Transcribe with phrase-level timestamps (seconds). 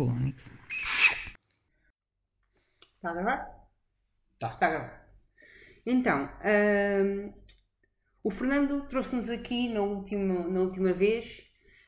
[0.00, 0.50] Fónix.
[2.96, 3.38] Está a gravar?
[4.38, 4.48] Tá.
[4.54, 5.08] Está a gravar.
[5.84, 6.30] Então,
[7.04, 7.34] hum,
[8.24, 11.42] o Fernando trouxe-nos aqui na última, na última vez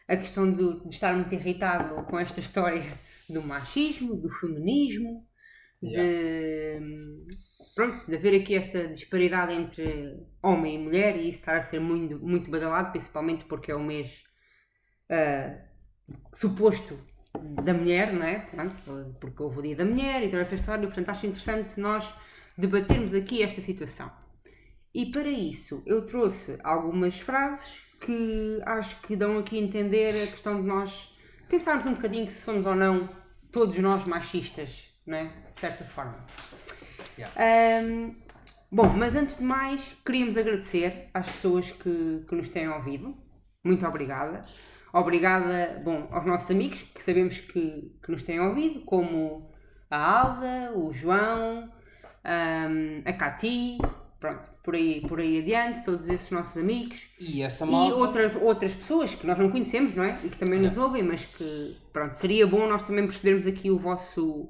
[0.06, 2.98] a questão do- de, estar muito irritado com esta história
[3.30, 5.26] do machismo, do feminismo,
[5.80, 7.26] de, hum,
[7.74, 11.80] pronto, de haver aqui essa disparidade entre homem e mulher e isso estar a ser
[11.80, 14.22] muito, muito badalado, principalmente porque é o mês
[15.10, 15.58] ah,
[16.34, 17.11] suposto
[17.62, 18.40] da mulher, não é?
[18.40, 22.06] Pronto, porque houve o dia da mulher e toda essa história, portanto acho interessante nós
[22.56, 24.10] debatermos aqui esta situação.
[24.94, 30.26] E para isso eu trouxe algumas frases que acho que dão aqui a entender a
[30.26, 31.14] questão de nós
[31.48, 33.08] pensarmos um bocadinho se somos ou não
[33.50, 34.70] todos nós machistas,
[35.06, 35.24] não é?
[35.54, 36.26] De certa forma.
[37.36, 38.14] Ahm,
[38.70, 43.14] bom, mas antes de mais, queríamos agradecer às pessoas que, que nos têm ouvido.
[43.62, 44.44] Muito obrigada.
[44.92, 49.50] Obrigada, bom, aos nossos amigos que sabemos que, que nos têm ouvido, como
[49.90, 51.70] a Alda, o João,
[52.24, 53.78] ahm, a Cati,
[54.20, 57.08] pronto, por aí, por aí adiante, todos esses nossos amigos.
[57.18, 57.94] E essa E malta.
[57.96, 60.20] outras, pessoas que nós não conhecemos, não é?
[60.24, 63.78] E que também nos ouvem, mas que, pronto, seria bom nós também percebermos aqui o
[63.78, 64.48] vosso,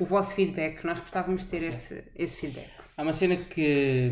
[0.00, 0.84] o vosso feedback.
[0.84, 2.70] Nós gostávamos de ter esse, esse feedback.
[2.96, 4.10] Há uma cena que.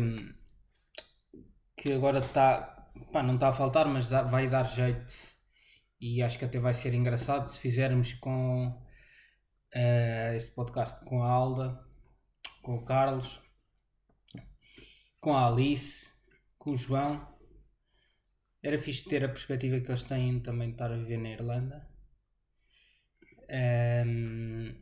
[1.77, 2.87] que agora está.
[3.11, 5.05] pá, não está a faltar, mas dá- vai dar jeito.
[5.99, 8.81] E acho que até vai ser engraçado se fizermos com
[9.73, 11.79] eh, este podcast com a Alda,
[12.61, 13.41] com o Carlos,
[15.19, 16.11] com a Alice,
[16.57, 17.27] com o João.
[18.63, 21.87] Era fixe ter a perspectiva que eles têm também de estar a viver na Irlanda.
[23.49, 24.75] Ehm,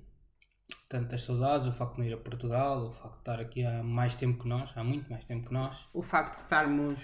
[0.89, 3.83] tantas saudades, o facto de não ir a Portugal, o facto de estar aqui há
[3.83, 5.87] mais tempo que nós, há muito mais tempo que nós.
[5.93, 6.99] O facto de estarmos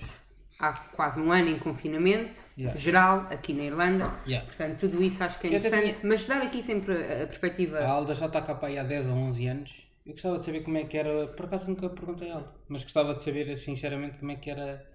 [0.64, 2.80] há quase um ano em confinamento Yeah.
[2.80, 4.14] geral aqui na Irlanda.
[4.28, 4.46] Yeah.
[4.46, 7.80] Portanto, tudo isso acho que é Eu interessante, mas dar aqui sempre a, a perspectiva.
[7.80, 9.84] A Alda já está cá para aí há 10 ou 11 anos.
[10.06, 12.84] Eu gostava de saber como é que era, por acaso nunca perguntei a Alda, mas
[12.84, 14.86] gostava de saber sinceramente como é que era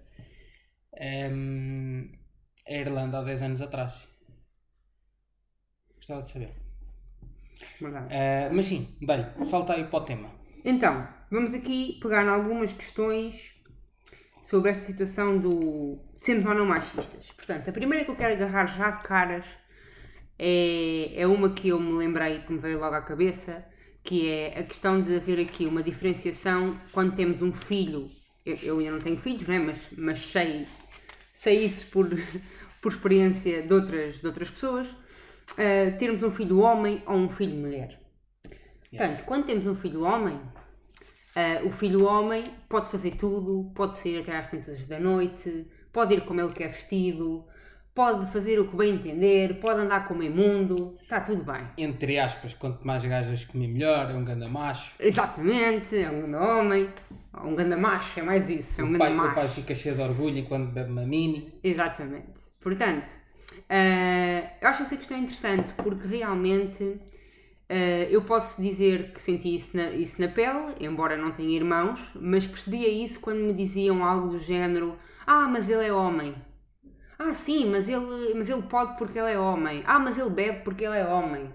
[0.97, 2.11] ehm,
[2.65, 4.07] a Irlanda há 10 anos atrás.
[5.97, 6.51] Gostava de saber.
[8.09, 10.29] Eh, mas sim, dá-lhe, salta aí para o tema.
[10.63, 13.51] Então, vamos aqui pegar em algumas questões
[14.49, 17.27] sobre esta situação do sermos ou não machistas.
[17.35, 19.45] Portanto, a primeira que eu quero agarrar já de caras
[20.39, 23.63] é, é uma que eu me lembrei, que me veio logo à cabeça,
[24.03, 28.09] que é a questão de haver aqui uma diferenciação quando temos um filho.
[28.43, 29.59] Eu, eu ainda não tenho filhos, não é?
[29.59, 30.67] mas, mas sei,
[31.31, 32.09] sei isso por,
[32.81, 34.87] por experiência de outras, de outras pessoas.
[35.59, 38.01] ah, termos um filho homem ou um filho mulher.
[38.89, 40.41] Portanto, quando temos um filho homem,
[41.35, 46.13] ah, o filho homem pode fazer tudo, pode sair até às tantas da noite, pode
[46.15, 47.45] ir como ele quer vestido,
[47.93, 51.67] pode fazer o que bem entender, pode andar como imundo, está tudo bem.
[51.77, 54.95] Entre aspas, quanto mais gajas comer melhor, é um ganda macho.
[54.99, 56.89] Exatamente, é um grande homem,
[57.43, 59.35] um grande macho, é mais isso, é um O pai, o macho.
[59.35, 61.53] pai fica cheio de orgulho enquanto bebe uma mini.
[61.63, 62.39] Exatamente.
[62.61, 63.07] Portanto,
[63.67, 66.99] eh, eu acho essa questão interessante porque realmente
[67.69, 71.99] eh, eu posso dizer que senti isso na, isso na pele, embora não tenha irmãos,
[72.15, 74.97] mas percebia isso quando me diziam algo do género:
[75.27, 76.35] Ah, mas ele é homem.
[77.19, 79.83] Ah, sim, mas ele, mas ele pode porque ele é homem.
[79.85, 81.53] Ah, mas ele bebe porque ele é homem.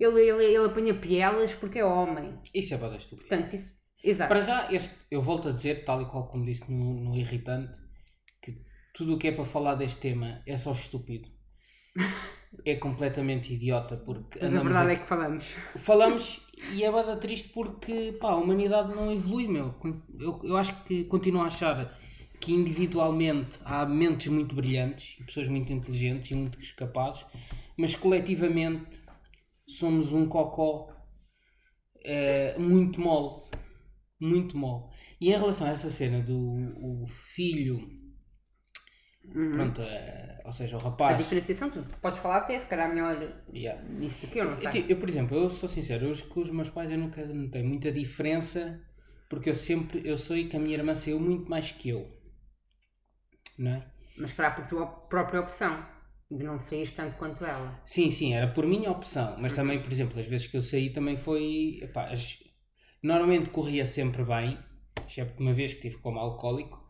[0.00, 2.38] Ele, ele, ele apanha pielas porque é homem.
[2.54, 3.28] Isso é bada estúpido.
[3.28, 3.76] Portanto, isso.
[4.02, 4.28] Exato.
[4.28, 7.72] Para já, este, eu volto a dizer, tal e qual como disse no, no Irritante,
[8.40, 8.62] que
[8.94, 11.28] tudo o que é para falar deste tema é só estúpido.
[12.64, 15.44] É completamente idiota, porque Mas a verdade a- é que falamos.
[15.76, 16.40] falamos
[16.72, 19.74] e é bada triste porque pá, a humanidade não evolui, meu.
[20.18, 21.96] Eu, eu acho que continuo a achar
[22.40, 27.24] que individualmente há mentes muito brilhantes, pessoas muito inteligentes e muito capazes,
[27.76, 29.00] mas coletivamente
[29.66, 30.88] somos um cocó
[32.04, 33.42] eh, muito mole.
[34.20, 34.84] Muito mole.
[35.20, 37.06] E em relação a essa cena do o
[39.32, 41.22] filho, pronto, eh, ou seja, o A rapaz.
[41.22, 43.16] diferenciação, tu podes falar até se calhar melhor
[43.52, 43.80] Yeah.
[43.98, 44.70] disso do que eu, não Eu, sei.
[44.70, 47.62] ti- eu, por exemplo, eu sou sincero, eu, com os meus pais eu nunca notei
[47.62, 48.80] muita diferença
[49.28, 52.08] porque eu sempre, eu sei que a minha irmã saiu muito mais que eu.
[53.58, 53.86] Não é?
[54.18, 55.86] Mas para por tua própria opção,
[56.30, 57.80] de não sair tanto quanto ela.
[57.84, 60.90] Sim, sim, era por minha opção, mas também, por exemplo, as vezes que eu saí
[60.92, 61.78] também foi.
[61.82, 62.38] epá, as-
[63.02, 64.58] normalmente corria sempre bem,
[65.06, 66.84] excepto uma vez que tive como alcoólico,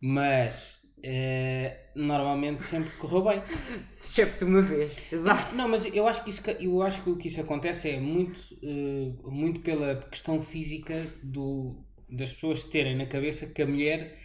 [0.00, 3.42] mas eh, normalmente sempre correu bem.
[4.04, 5.54] Excepto uma vez, exato.
[5.56, 8.40] Não, mas eu acho que isso, eu acho que o que isso acontece é muito,
[8.62, 14.18] eh, muito pela questão física do, das pessoas terem na cabeça que a mulher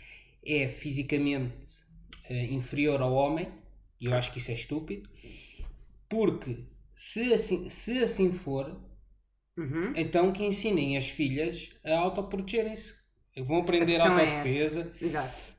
[0.45, 1.77] é fisicamente
[2.29, 3.47] eh, inferior ao homem,
[3.99, 5.09] e eu acho que isso é estúpido,
[6.09, 6.65] porque
[6.95, 8.75] Se assim, se assim for,
[9.57, 9.91] Uhum.
[9.95, 12.93] então que ensinem as filhas a autoprotegerem-se.
[13.39, 14.91] Vão aprender é autodefesa.
[15.01, 15.56] Exato.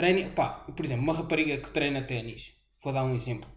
[0.00, 3.48] Treine, pá, por exemplo, uma rapariga que treina ténis, vou dar um exemplo,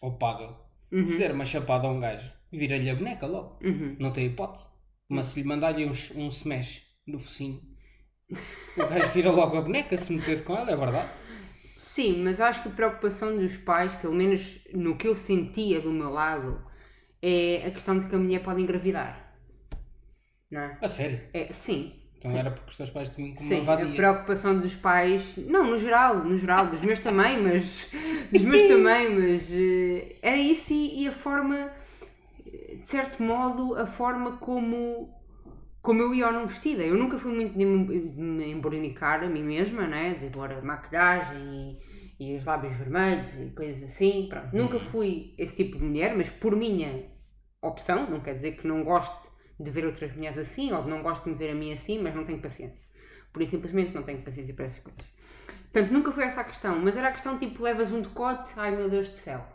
[0.00, 0.56] ou paddle,
[0.90, 1.06] Uhum.
[1.06, 3.96] se der uma chapada a um gajo, vira-lhe a boneca logo, Uhum.
[4.00, 4.64] não tem hipótese.
[5.08, 7.60] Mas se lhe mandar-lhe um, um smash no focinho,
[8.76, 11.10] o gajo vira logo a boneca se metesse com ela, é verdade.
[11.76, 14.40] Sim, mas acho que a preocupação dos pais, pelo menos
[14.74, 16.60] no que eu sentia do meu lado,
[17.22, 19.32] é a questão de que a mulher pode engravidar.
[20.50, 20.78] Não é?
[20.82, 21.20] A sério.
[21.32, 21.94] É, sim.
[22.18, 22.38] Então sim.
[22.38, 23.94] era porque os teus pais tinham como Sim, uma a vadia.
[23.94, 27.88] preocupação dos pais, não, no geral, no geral, dos meus também, mas
[28.32, 31.70] dos meus também, mas eh, era isso e, e a forma,
[32.44, 35.14] de certo modo, a forma como,
[35.80, 36.82] como eu ia ou não vestida.
[36.82, 40.14] Eu nunca fui muito de me, embornicar a mim mesma, né?
[40.14, 41.78] De pôr a maquilhagem
[42.18, 44.26] e, e os lábios vermelhos e coisas assim.
[44.28, 44.48] Pronto.
[44.56, 47.04] Nunca fui esse tipo de mulher, mas por minha
[47.62, 49.28] opção, não quer dizer que não goste
[49.60, 51.98] de ver outras mulheres assim ou de não gosto de me ver a mim assim,
[52.00, 52.82] mas não tenho paciência.
[53.32, 55.04] Por isso simplesmente não tenho paciência para essas coisas.
[55.72, 58.70] Portanto, nunca foi essa a questão, mas era a questão tipo, levas um decote, ai
[58.74, 59.46] meu Deus do céu.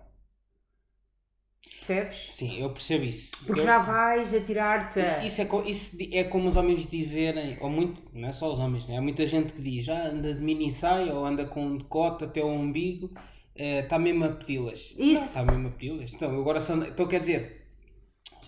[1.80, 2.18] Percebes?
[2.32, 3.32] Sim, eu percebo isso.
[3.46, 5.26] Porque Eu- já vais atirar-te a...
[5.26, 8.86] Isso é, isso é como os homens dizerem, ou muito, não é só os homens,
[8.88, 8.98] né?
[8.98, 12.24] há muita gente que diz, ah, anda de mini saia ou anda com um decote
[12.24, 13.12] até o umbigo,
[13.56, 14.94] está mesmo a pedi-las.
[14.98, 15.26] Isso.
[15.26, 16.14] Está mesmo a pedi-las.
[16.14, 17.62] Então, agora anda- então quer dizer,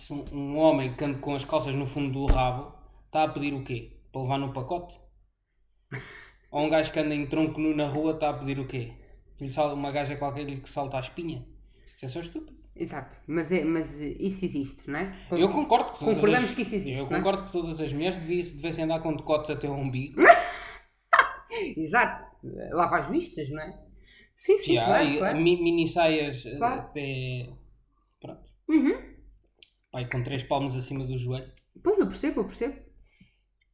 [0.06, 2.74] se um, homem que anda com as calças no fundo do rabo,
[3.06, 3.98] está a pedir o quê?
[4.12, 4.98] Para levar no pacote?
[6.50, 8.92] ou um gajo que anda em tronco nu na rua está a pedir o quê?
[9.36, 11.46] Que lhe salta uma gaja qualquer que salta à espinha?
[11.94, 12.56] Isso é só estúpido.
[12.78, 15.14] Exato, mas, é, mas isso existe, não é?
[15.30, 17.08] Eu concordo que todas Concordamos as- que isso existe, Eu é?
[17.08, 18.16] concordo que todas as mulheres
[18.52, 20.20] devessem, andar com decotes até o umbigo.
[21.76, 22.26] Exato,
[22.72, 23.78] lava as vistas, não é?
[24.34, 25.38] Sim, sim, claro, claro.
[25.38, 26.80] mi- mini saias eh, Claro.
[26.82, 27.48] até.
[28.20, 28.50] Pronto.
[28.68, 29.15] Uhum.
[29.96, 31.50] Pai, com três palmos acima do joelho.
[31.82, 32.76] Pois, eu percebo, eu percebo.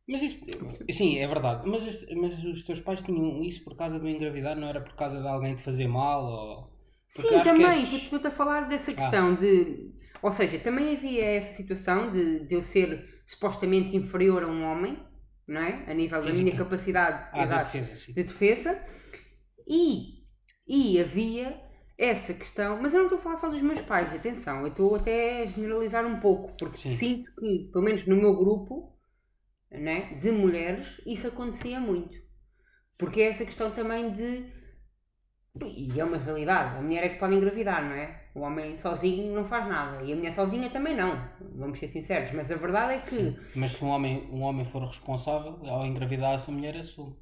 [0.06, 0.44] Mas isso.
[0.92, 1.68] Sim, é verdade.
[1.68, 4.94] Mas, os- mas os teus pais tinham isso por causa do engravidar, não era por
[4.94, 6.72] causa de alguém te fazer mal ou.
[7.08, 9.90] Sim, também, és- porque estou-te a falar dessa questão de.
[10.22, 14.96] Ou seja, também havia essa situação de, de eu ser supostamente inferior a um homem,
[15.48, 15.84] não é?
[15.90, 16.44] A nível da Física.
[16.44, 18.12] minha capacidade Ah, da exato, defesa, sim.
[18.12, 18.80] de defesa.
[19.66, 20.22] E,
[20.68, 21.60] e havia
[21.96, 24.94] essa questão, mas eu não estou a falar só dos meus pais, atenção, eu estou
[24.94, 26.96] até a generalizar um pouco, porque Sim.
[26.96, 28.92] sinto que, pelo menos no meu grupo
[29.70, 32.16] né, de mulheres, isso acontecia muito.
[32.98, 34.44] Porque é essa questão também de.
[35.60, 38.22] E é uma realidade, a mulher é que pode engravidar, não é?
[38.34, 42.32] O homem sozinho não faz nada e a mulher sozinha também não, vamos ser sinceros,
[42.32, 43.10] mas a verdade é que.
[43.10, 43.36] Sim.
[43.54, 47.14] Mas se um homem, um homem for responsável, ao engravidar essa mulher assume.
[47.14, 47.21] É,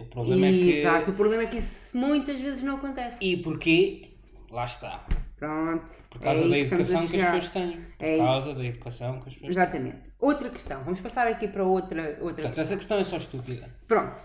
[0.00, 0.70] O problema é que.
[0.72, 3.16] Exato, o problema é que isso muitas vezes não acontece.
[3.20, 4.08] E porquê?
[4.50, 5.04] Lá está.
[5.36, 5.88] Pronto.
[6.10, 7.70] Por causa é aí da educação que as pessoas têm.
[7.96, 8.24] Por É isso.
[8.24, 9.50] causa da educação que as pessoas têm.
[9.50, 9.96] Exatamente.
[10.18, 13.68] Outra questão, vamos passar aqui para outra, outra Portanto, essa questão é só estúpida.
[13.86, 14.20] Pronto.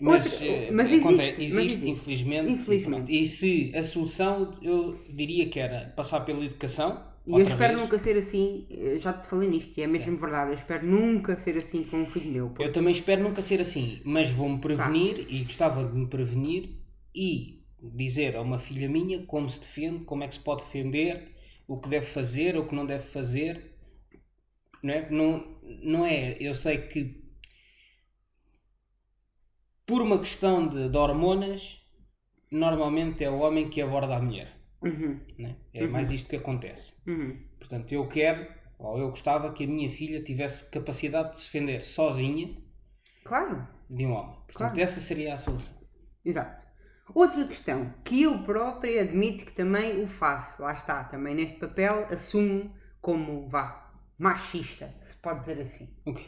[0.00, 1.90] Mas, Outra- eh, mas existe, existe, mas existe.
[1.90, 2.52] infelizmente.
[2.52, 3.12] Infelizmente.
[3.22, 7.02] E se a solução, eu diria que era passar pela educação.
[7.26, 7.80] E eu espero vez.
[7.82, 11.36] nunca ser assim, eu já te falei nisto, e é mesmo verdade, eu espero nunca
[11.36, 12.48] ser assim com um filho meu.
[12.48, 16.70] porque- Eu também espero nunca ser assim, mas vou-me prevenir e gostava de me prevenir
[17.14, 21.28] e dizer a uma filha minha como se defende, como é que se pode defender,
[21.68, 23.74] o que deve fazer, o que não deve fazer.
[24.82, 25.10] Não é?
[25.10, 27.20] Não, não é, eu sei que
[29.86, 31.78] por uma questão de, de hormonas,
[32.50, 34.59] normalmente é o homem que aborda a mulher.
[34.82, 35.56] Uhum, né?
[35.74, 36.94] É mais isto que acontece.
[37.06, 37.38] uhum.
[37.58, 38.46] Portanto, eu quero,
[38.78, 42.56] ou eu gostava que a minha filha tivesse capacidade de se defender sozinha
[43.24, 44.36] Claro, de um homem.
[44.46, 44.80] Portanto, Claro.
[44.80, 45.74] essa seria a solução.
[46.24, 46.60] exato.
[47.12, 52.06] Outra questão, que eu própria admito que também o faço, lá está, também neste papel
[52.10, 55.88] assumo como, vá, machista, se pode dizer assim.
[56.06, 56.24] Ok.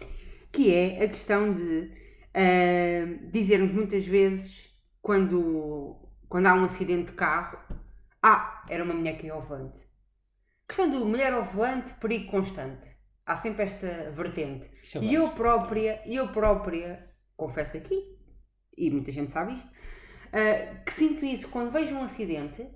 [0.52, 1.90] que é a questão de
[2.34, 5.96] ah, dizermos muitas vezes quando,
[6.28, 7.58] quando há um acidente de carro,
[8.22, 9.82] ah, era uma mulher que ia ao volante.
[10.68, 12.90] questão do mulher ao volante, perigo constante.
[13.26, 14.70] Há sempre esta vertente.
[14.96, 18.18] É E eu própria, eu própria, confesso aqui,
[18.76, 19.70] e muita gente sabe isto,
[20.32, 22.66] ah, que sinto isso quando vejo um acidente,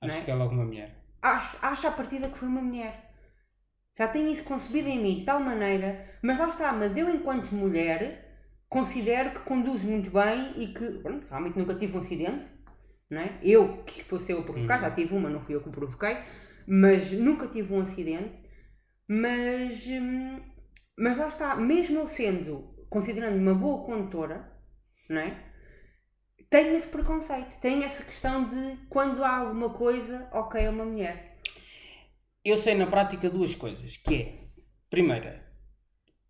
[0.00, 0.20] Acho é?
[0.22, 0.96] que é logo uma mulher.
[1.22, 3.12] acho, acho à partida que foi uma mulher.
[3.96, 7.50] Já tenho isso concebido em mim de tal maneira, mas lá está, mas eu enquanto
[7.52, 8.26] mulher
[8.68, 12.48] considero que conduzo muito bem e que pronto, realmente nunca tive um acidente,
[13.10, 13.38] não é?
[13.42, 16.16] Eu, que fosse eu a provocar, já tive uma, não fui eu que provoquei,
[16.66, 18.42] mas nunca tive um acidente,
[19.08, 20.40] mas, hum,
[20.98, 24.52] mas lá está, mesmo eu sendo, considerando uma boa condutora,
[25.08, 25.44] não é?
[26.50, 31.36] Tenho esse preconceito, tenho essa questão de quando há alguma coisa, ok, é uma mulher.
[32.44, 34.48] Eu sei na prática duas coisas, que é,
[34.88, 35.46] primeira,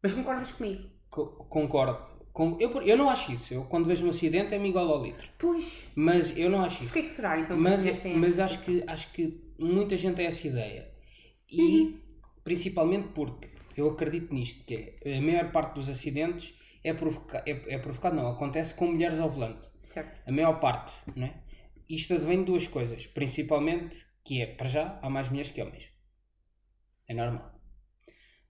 [0.02, 0.88] Mas concordas comigo?
[1.11, 2.17] co- concordo,
[2.61, 5.83] eu, eu não acho isso, eu quando vejo um acidente é-me igual ao litro, Pois.
[5.95, 6.92] mas eu não acho isso.
[6.92, 7.85] Porquê que será então mas
[8.16, 10.88] mas acho, que, acho que muita gente tem essa ideia.
[11.50, 11.99] E
[12.45, 16.54] principalmente porque eu acredito nisto, que é, a maior parte dos acidentes
[16.85, 19.68] é, provoca é, é provocado, não, acontece com mulheres ao volante.
[19.83, 20.21] Certo.
[20.26, 21.42] A maior parte, não é?
[21.88, 25.90] Isto advém de duas coisas, principalmente que é, para já, há mais mulheres que homens.
[27.09, 27.59] É normal.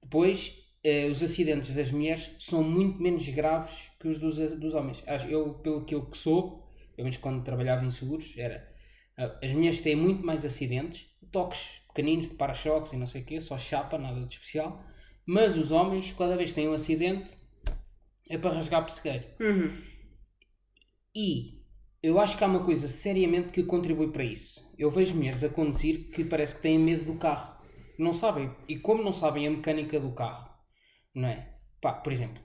[0.03, 5.05] Depois, eh, os acidentes das mulheres são muito menos graves que os dos, dos homens.
[5.29, 8.69] Eu, pelo que eu que sou, pelo menos quando trabalhava em seguros, era
[9.17, 13.25] ah, as mulheres têm muito mais acidentes, toques pequeninos de para-choques e não sei o
[13.25, 14.85] quê, só chapa, nada de especial.
[15.27, 17.37] Mas os homens, cada vez que têm um acidente,
[18.31, 19.25] é para rasgar pessegueiro.
[19.41, 19.83] Uhum.
[21.15, 21.59] E
[22.01, 24.73] eu acho que há uma coisa seriamente que contribui para isso.
[24.79, 27.59] Eu vejo mulheres a conduzir que parece que têm medo do carro.
[27.99, 28.55] Não sabem.
[28.69, 30.49] E como não sabem a mecânica do carro,
[31.19, 31.49] não é?
[31.81, 32.43] Pá, por exemplo,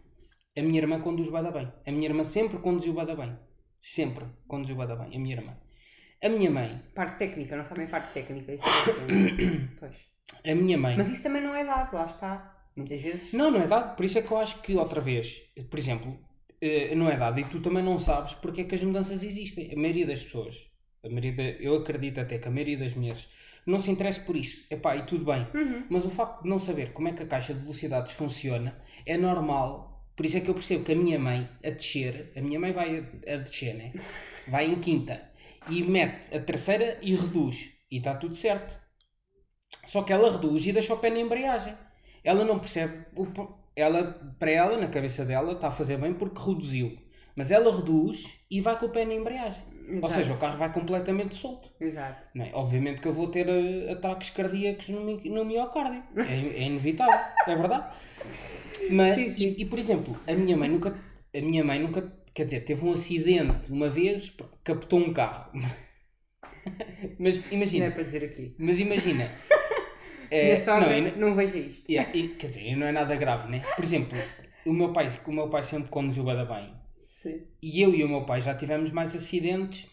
[0.58, 1.72] a minha irmã conduz bada bem.
[1.86, 3.38] A minha irmã sempre conduziu bada bem.
[3.80, 5.15] Sempre conduziu bada bem.
[5.15, 5.58] A minha irmã.
[6.24, 6.82] A minha mãe.
[6.96, 8.53] Parte técnica, não sabem parte técnica.
[8.53, 9.96] Isso é pois.
[10.46, 10.96] A minha mãe.
[10.98, 12.50] Mas isso também não é dado, lá está.
[12.75, 13.34] Muitas vezes.
[13.34, 13.96] Não, não é dado.
[13.96, 16.18] Por isso é que eu acho que, outra vez, por exemplo,
[16.62, 19.72] eh, não é dado e tu também não sabes porque é que as mudanças existem.
[19.72, 20.56] A maioria das pessoas,
[21.03, 23.27] a maioria da- eu acredito até que a maioria das mulheres
[23.65, 24.65] não se interessa por isso.
[24.70, 25.48] Epá, e tudo bem.
[25.53, 25.86] Uhum.
[25.89, 29.17] Mas o facto de não saber como é que a caixa de velocidades funciona é
[29.17, 30.05] normal.
[30.15, 32.72] Por isso é que eu percebo que a minha mãe, a descer, a minha mãe
[32.72, 33.93] vai a, a descer, né?
[34.48, 35.22] Vai em quinta
[35.70, 37.72] e mete a terceira e reduz.
[37.89, 38.79] E está tudo certo.
[39.86, 41.75] Só que ela reduz e deixa o pé na embreagem.
[42.24, 43.05] Ela não percebe.
[43.15, 43.27] O,
[43.75, 44.03] ela,
[44.38, 46.98] para ela, na cabeça dela, está a fazer bem porque reduziu.
[47.36, 49.63] Mas ela reduz e vai com o pé na embreagem.
[49.90, 50.13] Ou Exato.
[50.13, 51.70] seja, o carro vai completamente solto.
[51.80, 52.28] Exato.
[52.36, 52.50] É?
[52.54, 56.04] Obviamente que eu vou ter eh, ataques cardíacos no, no miocárdio.
[56.18, 57.94] É, é inevitável, é verdade.
[58.90, 59.44] Mas, Sim, sim.
[59.58, 60.98] E, e, por exemplo, a minha mãe nunca.
[61.36, 62.12] A minha mãe nunca.
[62.34, 65.52] Quer dizer, teve um acidente uma vez, captou um carro.
[67.20, 67.92] Mas Não é imagina.
[67.92, 68.56] para dizer aqui.
[68.58, 69.30] Mas imagina.
[70.32, 71.90] é, não, não, e não- veja isto.
[71.90, 73.62] yeah, e, quer dizer, não é nada grave, né?
[73.75, 74.18] Por exemplo,
[74.66, 76.74] o meu pai, o meu pai sempre conduziu bada bem.
[77.24, 77.42] Sim.
[77.62, 79.89] E eu e o meu pai já tivemos mais acidentes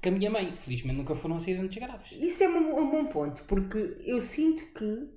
[0.00, 0.54] que a minha mãe.
[0.54, 2.12] Felizmente nunca foram acidentes graves.
[2.12, 5.08] Isso é um, um bom ponto, porque eu sinto que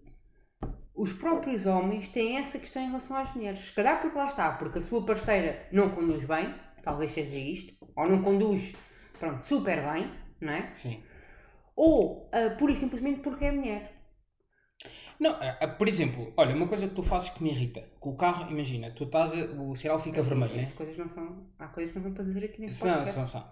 [0.96, 3.60] os próprios homens têm essa questão em relação às mulheres.
[3.60, 7.76] Se calhar porque lá está, porque a sua parceira não conduz bem, talvez seja isto,
[7.96, 8.74] ou não conduz,
[9.20, 10.74] pronto, super bem, não é?
[10.74, 11.04] Sim.
[11.76, 13.99] Ou ah, pura e simplesmente porque é mulher.
[15.20, 15.36] Não,
[15.78, 17.82] por exemplo, olha, uma coisa que tu fazes que me irrita.
[18.00, 20.64] Com o carro, imagina, tu estás a- o sinal fica vermelho, né?
[20.64, 21.48] As coisas não são.
[21.60, 23.52] Há coisas que não são para dizer aqui neste São, são, são.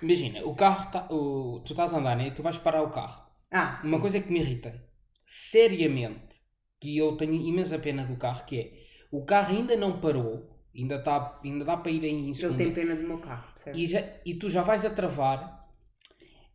[0.00, 2.28] Imagina, o carro, tá, o, tu estás a andar, né?
[2.28, 3.26] E tu vais parar o carro.
[3.50, 4.00] Ah, Uma sim.
[4.00, 4.80] coisa que me irrita,
[5.26, 6.36] seriamente,
[6.80, 8.72] que eu tenho imensa pena do carro, que é,
[9.10, 12.74] o carro ainda não parou, ainda, tá, ainda dá para ir em Ele segunda, tem
[12.74, 13.80] pena do meu carro, percebes?
[13.80, 15.68] e, já, e tu já vais a travar,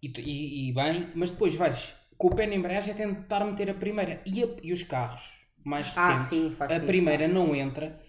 [0.02, 3.70] e, e- e bem, mas depois vais com o pé na embreagem a tentar meter
[3.70, 4.22] a primeira.
[4.26, 5.24] E, a- e os carros
[5.66, 8.00] mais Ah, recentes, sim, faço a isso, primeira não entra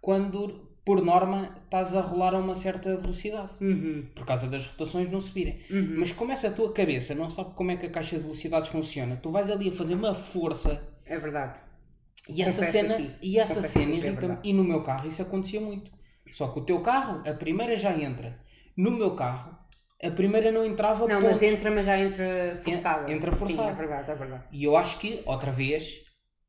[0.00, 3.50] quando, por norma, estás a rolar a uma certa velocidade.
[3.60, 5.60] Uhum, Por causa das rotações não subirem.
[5.70, 5.96] uhum.
[5.98, 9.16] Mas como essa tua cabeça não sabe como é que a caixa de velocidades funciona,
[9.16, 11.58] tu vais ali a fazer uma força É verdade.
[12.28, 13.10] e essa Confesso cena, aqui.
[13.22, 14.16] e essa Confesso cena é irrita-me.
[14.16, 14.40] verdade.
[14.48, 15.90] e no meu carro isso acontecia muito.
[16.30, 18.38] Só que o teu carro, a primeira já entra.
[18.76, 19.56] No meu carro,
[20.02, 21.30] a primeira não entrava Não, ponto.
[21.30, 23.10] mas entra, mas já entra forçada.
[23.12, 23.70] entra Sim, forçada.
[23.70, 24.44] é verdade, é verdade.
[24.52, 26.02] E eu acho que, outra vez,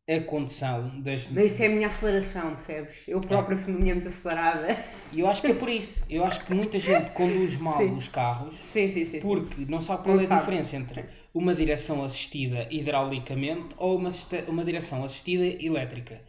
[0.07, 1.27] a condição das.
[1.31, 2.95] Mas isso é a minha aceleração, percebes?
[3.07, 4.77] Eu própria sou uma mulher muito acelerada.
[5.11, 6.05] E eu acho que é por isso.
[6.09, 7.95] Eu acho que muita gente conduz mal Sim.
[7.95, 9.11] os carros Sim, sim, sim.
[9.11, 9.19] sim.
[9.21, 10.41] porque não sabe qual Não é a sabe.
[10.41, 11.07] diferença entre Sim.
[11.33, 14.09] uma direção assistida hidraulicamente ou uma,
[14.47, 16.21] uma direção assistida elétrica,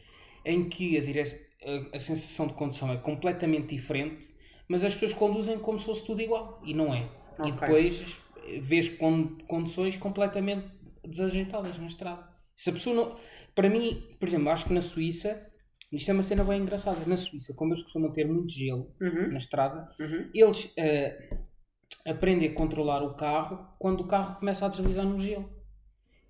[0.45, 1.21] em que a, dire...
[1.21, 4.27] a, a sensação de condução é completamente diferente,
[4.69, 7.09] mas as pessoas conduzem como se fosse tudo igual e não é.
[7.39, 7.53] E Ok.
[7.53, 8.21] depois
[8.63, 10.67] vês con- conduções completamente
[11.05, 12.27] desajeitadas na estrada.
[12.57, 13.17] Se a pessoa não.
[13.55, 15.47] Para mim, por exemplo, acho que na Suíça,
[15.93, 16.99] isto é uma cena bem engraçada.
[17.07, 20.31] Na Suíça, como eles costumam ter muito gelo Uhum, na estrada, uhum.
[20.35, 21.39] eles eh,
[22.07, 25.51] aprendem a controlar o carro quando o carro começa a deslizar no gelo.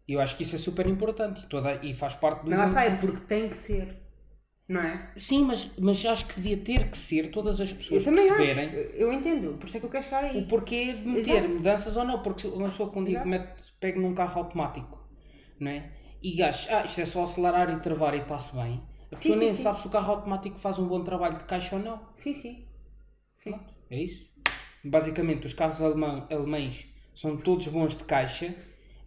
[0.08, 2.58] E eu acho que isso é super importante e, toda, e faz parte do Mas
[2.60, 4.05] lá está, é porque tem que ser.
[4.68, 5.12] Não é?
[5.16, 8.68] Sim, mas, mas acho que devia ter que ser todas as Eu pessoas também perceberem
[8.68, 8.74] acho.
[8.94, 9.56] Eu entendo.
[9.58, 10.38] Por isso é que eu quero chegar aí.
[10.38, 11.48] o porquê de meter Exato.
[11.48, 12.22] mudanças ou não.
[12.22, 13.28] Porque uma pessoa quando digo Exato.
[13.28, 14.98] mete, pega num carro automático
[15.60, 15.92] não é?
[16.22, 18.82] e acha, ah, isto é só acelerar e travar e está-se bem.
[19.12, 19.62] A Sim, pessoa sim, nem sim.
[19.62, 22.00] sabe se o carro automático faz um bom trabalho de caixa ou não.
[22.16, 22.66] Sim, sim.
[23.34, 23.50] Sim.
[23.52, 24.32] Pronto, é isso.
[24.84, 28.54] Basicamente, os carros alemães são todos bons de caixa,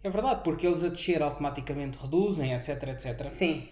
[0.02, 3.26] É verdade, porque eles a descer automaticamente reduzem, etc, etc.
[3.26, 3.68] Sim.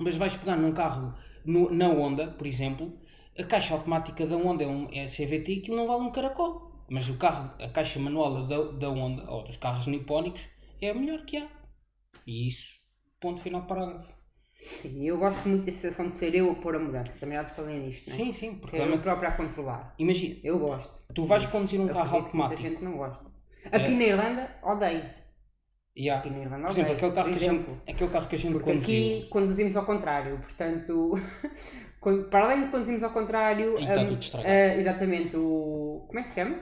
[0.00, 1.14] Mas vais pegar num carro
[1.44, 2.98] no- na Honda, por exemplo,
[3.38, 6.70] a caixa automática da Honda é, um, é CVT e aquilo não vale um caracol.
[6.88, 10.48] Mas o carro, a caixa manual da, da Honda, ou dos carros nipónicos,
[10.82, 11.48] é a melhor que há.
[12.26, 12.80] E isso,
[13.20, 14.12] ponto final parágrafo.
[14.80, 17.16] Sim, eu gosto muito da sensação de ser eu a pôr a mudança.
[17.18, 18.16] Também já te falei nisto, não é?
[18.16, 19.94] Sim, sim, porque Ser eu própria a controlar.
[19.98, 20.92] imagina, Eu gosto.
[21.14, 22.62] tu vais conduzir um Eu carro que muita automático.
[22.62, 23.24] gente não gosta.
[23.72, 25.19] Aqui na Irlanda, odeio.
[26.00, 26.26] Yeah.
[26.26, 28.52] Irlanda, Por exemplo, aquele carro, Por que a gente, exemplo, aquele carro que a gente
[28.52, 29.18] Porque conduziu.
[29.18, 31.12] aqui conduzimos ao contrário, portanto,
[32.00, 34.50] quando- para além de conduzimos ao contrário, E está hum, tudo estragado.
[34.54, 36.04] ah, exatamente, o.
[36.06, 36.58] Como é que se chama?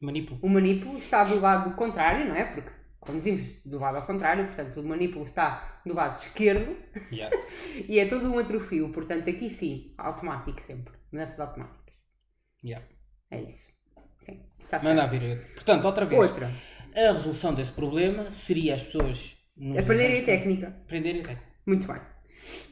[0.00, 0.40] Manipulo.
[0.42, 2.44] O manipulo está do lado contrário, não é?
[2.52, 2.70] Porque
[3.00, 6.76] conduzimos do lado ao contrário, portanto, o manipulo está do lado esquerdo
[7.10, 7.34] Yeah.
[7.88, 11.94] e é todo um atrofio, portanto, aqui sim, automático sempre, mudanças automáticas.
[12.62, 12.84] Yeah.
[13.30, 13.72] É isso.
[14.20, 14.40] Sim,
[14.82, 15.52] Manda a vir.
[15.54, 16.50] Portanto, outra vez, Outra,
[16.94, 19.36] a resolução desse problema seria as pessoas
[19.78, 20.68] aprenderem a técnica.
[20.68, 21.48] Aprenderem a técnica.
[21.66, 22.00] Muito bem.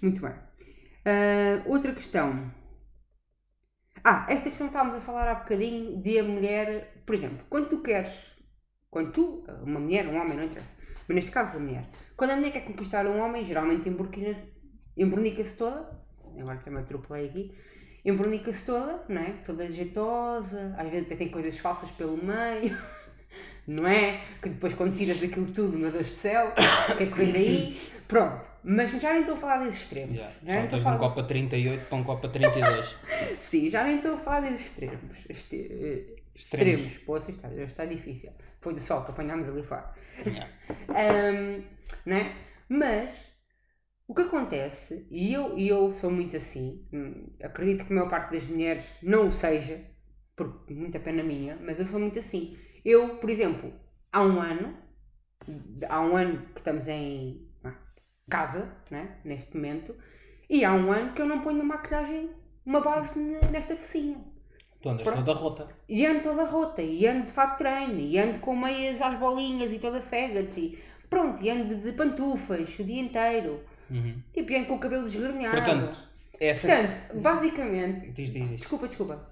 [0.00, 0.34] Muito bem.
[1.04, 2.52] Ah, outra questão.
[4.04, 7.68] Ah, esta questão que estávamos a falar há bocadinho de a mulher, por exemplo, quando
[7.68, 8.12] tu queres,
[8.90, 10.74] quando tu, uma mulher, um homem, não interessa,
[11.06, 15.88] mas neste caso a mulher, quando a mulher quer conquistar um homem, geralmente embornica-se toda,
[16.36, 17.54] agora também atropelei aqui,
[18.04, 19.34] embornica-se toda, não é?
[19.44, 22.76] Toda jeitosa, às vezes até tem coisas falsas pelo meio,
[23.66, 24.20] não é?
[24.40, 26.52] Que depois quando tiras aquilo tudo, meu Deus do céu,
[26.90, 27.80] o que é que vem daí?
[28.08, 30.16] Pronto, mas já nem estou a falar desses extremos.
[30.16, 30.34] Yeah.
[30.42, 32.96] Já Saltas de um Copa 38 para um Copa 32.
[33.40, 35.18] Sim, já nem estou a falar desses extremos.
[35.28, 36.80] Este, eh, Extremos.
[36.84, 36.98] extremos.
[37.06, 38.32] Poxa, está, já está difícil.
[38.60, 39.94] Foi do sol que apanhámos ali fora.
[40.26, 40.48] Yeah.
[40.88, 41.62] Ahm,
[42.04, 42.34] né?
[42.68, 43.32] Mas
[44.06, 48.10] o que acontece, e eu, e eu sou muito assim, hum, acredito que a maior
[48.10, 49.80] parte das mulheres não o seja,
[50.36, 52.58] por muita pena minha, mas eu sou muito assim.
[52.84, 53.72] Eu, por exemplo,
[54.12, 54.76] há um ano,
[55.88, 57.48] há um ano que estamos em
[58.30, 59.16] casa, né?
[59.24, 59.94] neste momento,
[60.48, 62.30] e há um ano que eu não ponho uma maquilhagem,
[62.64, 64.18] uma base ne- nesta focinha.
[64.80, 65.24] Tu andas Pronto.
[65.24, 65.68] toda rota.
[65.88, 69.70] E ando toda rota, e ando de fato treino, e ando com meias às bolinhas
[69.72, 70.60] e toda fegate.
[70.60, 73.62] e Pronto, e ando de pantufas o dia inteiro.
[73.90, 74.20] Uhum.
[74.32, 75.56] Tipo, e ando com o cabelo desgrenhado.
[75.56, 76.08] Portanto,
[76.40, 76.66] essa.
[76.66, 78.10] Portanto, basicamente.
[78.10, 78.58] Diz, diz, diz.
[78.60, 79.31] Desculpa, desculpa.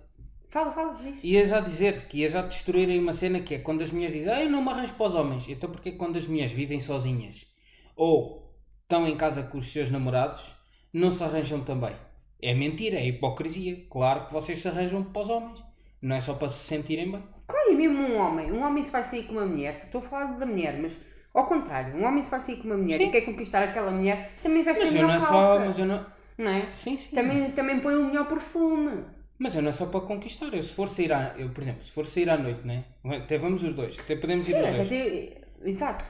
[0.50, 1.14] Fala, fala, diz.
[1.22, 4.14] Ia já dizer que ia já destruir aí uma cena que é quando as mulheres
[4.16, 5.48] dizem, ah, eu não me arranjo para os homens.
[5.48, 7.46] Então porque é que quando as mulheres vivem sozinhas
[7.94, 10.54] ou estão em casa com os seus namorados,
[10.92, 11.94] não se arranjam também?
[12.42, 13.86] É mentira, é hipocrisia.
[13.88, 15.64] Claro que vocês se arranjam para os homens.
[16.02, 17.22] Não é só para se sentirem bem.
[17.46, 18.50] Claro, e mesmo um homem.
[18.50, 19.82] Um homem se vai sair com uma mulher.
[19.84, 20.92] Estou a falar da mulher, mas
[21.32, 21.94] ao contrário.
[21.94, 23.08] Um homem se vai sair com uma mulher Sim.
[23.08, 25.58] e quer conquistar aquela mulher, também veste Mas a eu não melhor é calça.
[25.58, 25.66] só.
[25.66, 26.06] Mas eu não...
[26.38, 26.68] Não é?
[26.72, 27.14] Sim, sim.
[27.14, 29.04] Também, também põe o melhor perfume.
[29.42, 30.52] Mas eu não é só para conquistar.
[30.52, 31.34] Eu se for sair à...
[31.38, 32.84] eu, por exemplo, se for sair à noite, né?
[33.04, 33.98] Até vamos os dois.
[33.98, 34.88] Até podemos ir Sim, os dois.
[34.88, 36.04] dizer, exato.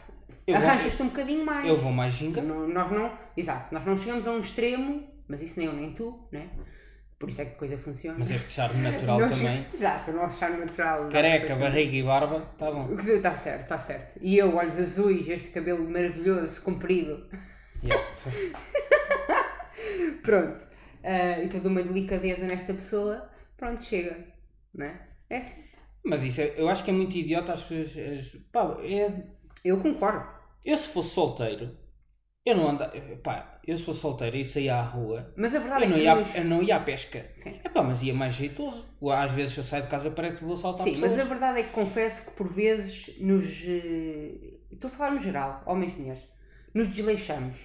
[0.53, 1.65] Arranjas-te um bocadinho mais.
[1.69, 2.43] Eu vou mais ginga.
[2.43, 5.93] Não- nós não, exato, nós não chegamos a um extremo, mas isso nem eu nem
[5.93, 6.49] tu, né?
[7.21, 8.17] Por isso é que a coisa funciona.
[8.19, 9.65] Mas este charme natural Nós- também.
[9.73, 11.09] Exato, o nosso charme natural.
[11.09, 12.93] Careca, barriga e barba, tá bom.
[12.99, 14.19] Está certo, está certo.
[14.21, 17.29] E eu, olhos azuis, este cabelo maravilhoso, comprido.
[17.85, 18.05] Yeah.
[20.23, 20.67] Pronto.
[21.03, 23.29] Ah, e toda uma delicadeza nesta pessoa.
[23.57, 24.27] Pronto, chega.
[24.75, 25.01] Né?
[25.29, 25.63] É assim.
[26.05, 28.19] Mas isso é- eu acho que é muito idiota as pessoas.
[28.19, 29.13] as- pá, é-
[29.65, 30.27] Eu concordo.
[30.65, 31.77] eu se fosse solteiro,
[32.47, 32.91] eu não anda.
[33.23, 36.01] Pá, eu se fosse solteiro e saía à rua, Mas a verdade eu não, é
[36.01, 36.05] que.
[36.05, 37.31] ia, nos- eu não ia à pesca.
[37.35, 37.61] Sim.
[37.63, 38.87] É pá, mas ia mais jeitoso.
[39.13, 41.11] Às vezes eu saio de casa parece que vou saltar Sim, pessoas.
[41.13, 43.45] mas a verdade é que confesso que por vezes nos.
[43.67, 46.23] eh, Estou a falar no geral, homens e mulheres.
[46.73, 47.57] Nos desleixamos,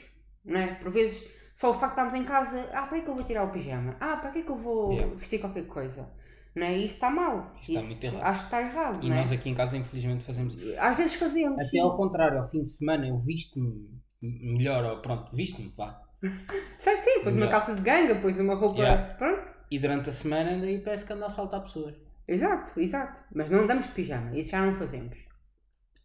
[0.44, 0.68] não é?
[0.76, 1.24] Por vezes,
[1.56, 3.96] só o facto de estarmos em casa, ah, para que eu vou tirar o pijama?
[4.00, 5.16] Ah, para que é que eu vou Yeah.
[5.16, 6.08] vestir qualquer coisa?
[6.56, 6.78] Não é?
[6.78, 7.52] Isso está mal.
[7.62, 8.24] Isso está muito errado.
[8.24, 9.16] Acho que está errado, E é?
[9.16, 10.76] nós aqui em casa infelizmente fazemos isso.
[10.80, 11.60] Às vezes fazemos.
[11.60, 13.90] Até ao contrário, ao fim de semana eu visto-me
[14.22, 16.00] melhor, ou pronto, visto-me, vá.
[16.78, 18.80] Sim, sim, pôs uma calça de ganga, pôs uma roupa.
[18.82, 19.14] Yeah.
[19.16, 19.50] Pronto.
[19.72, 21.96] E durante a semana daí parece que anda a saltar pessoas.
[22.28, 23.20] Exato, exato.
[23.34, 25.18] Mas não andamos de pijama, isso já não fazemos.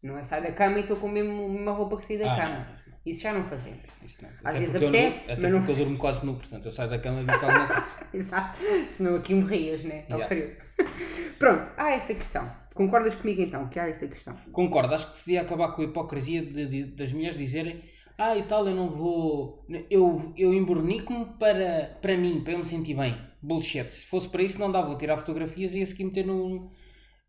[0.03, 2.37] Não é sair da cama e estou com mesmo uma roupa que saí da Ah,
[2.37, 2.55] cama.
[2.67, 2.97] não, isso não.
[3.07, 3.81] Isso já não fazemos.
[4.45, 6.65] Às vezes porque eu apetece, nu- até mas não- porque eu durmo quase nu, portanto
[6.65, 8.07] eu saio da cama e visto alguma coisa.
[8.15, 8.59] Exato.
[8.89, 10.05] Senão aqui morrias, né?
[10.11, 10.27] Ao Yeah.
[10.27, 10.57] frio.
[11.39, 12.51] Pronto, há essa questão.
[12.75, 14.35] Concordas comigo então que há essa questão?
[14.53, 17.83] Concordo, acho que se devia acabar com a hipocrisia de- de- das mulheres dizerem
[18.17, 19.67] ah e tal, eu não vou.
[19.91, 23.17] Eu, eu embornico-me para, para mim, para eu me sentir bem.
[23.43, 23.91] Bullshit.
[23.91, 24.89] Se fosse para isso, não dava.
[24.89, 26.71] Vou tirar fotografias e ia seguir meter no,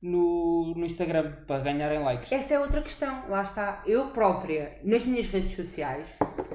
[0.01, 2.31] no, no Instagram para ganharem likes.
[2.31, 3.29] Essa é outra questão.
[3.29, 3.83] Lá está.
[3.85, 6.07] Eu própria, nas minhas redes sociais,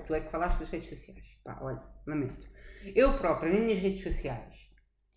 [0.06, 1.22] tu é que falaste das redes sociais.
[1.44, 2.46] Pá, olha, lamento.
[2.94, 4.54] Eu própria, nas minhas redes sociais,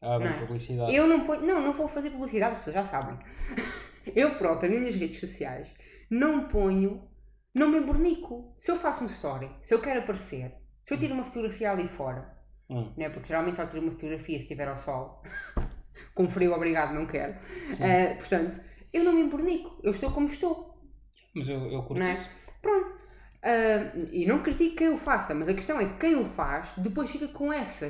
[0.01, 0.39] Ah, Não é?
[0.39, 0.95] publicidade.
[0.95, 1.41] Eu não ponho.
[1.41, 3.17] Não, não vou fazer publicidade, as pessoas já sabem.
[4.15, 5.67] Eu própria, nas minhas redes sociais,
[6.09, 7.07] não ponho,
[7.53, 8.55] não me embornico.
[8.59, 11.87] Se eu faço um story, se eu quero aparecer, se eu tiro uma fotografia ali
[11.89, 12.35] fora,
[12.71, 12.91] Hum.
[12.97, 13.09] né?
[13.09, 15.21] porque geralmente só tiro uma fotografia se estiver ao sol,
[16.19, 17.33] com frio, obrigado, não quero.
[17.79, 18.59] Eh, portanto,
[18.91, 20.77] eu não me embornico, eu estou como estou.
[21.33, 22.13] Mas eu, eu curto Não é?
[22.13, 22.29] isso.
[22.61, 22.91] Pronto.
[23.41, 26.73] Ah, e não critico quem o faça, mas a questão é que quem o faz
[26.75, 27.89] depois fica com esse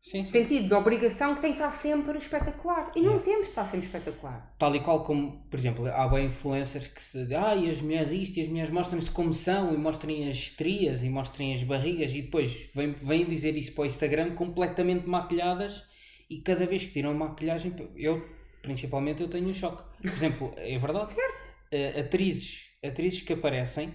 [0.00, 0.24] Sim, sim.
[0.24, 2.88] sentido de obrigação que tem que estar sempre espetacular.
[2.96, 4.54] E não temos de estar sempre espetacular.
[4.58, 8.10] Tal e qual como, por exemplo, há bem influencers que se ah, e as mulheres
[8.10, 12.10] isto e as mulheres mostram-se como são e mostrem as estrias e mostrem as barrigas
[12.14, 15.82] e depois vêm, vêm dizer isso para o Instagram completamente maquilhadas
[16.30, 18.26] e cada vez que tiram maquilhagem, eu,
[18.62, 19.82] principalmente, eu tenho um choque.
[20.06, 21.48] Por exemplo, é verdade, Certo?
[21.72, 23.94] eh, atrizes, atrizes que aparecem,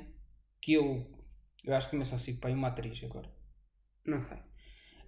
[0.61, 1.07] que eu,
[1.63, 3.29] eu acho que também só sigo para aí uma atriz agora.
[4.05, 4.37] Não sei.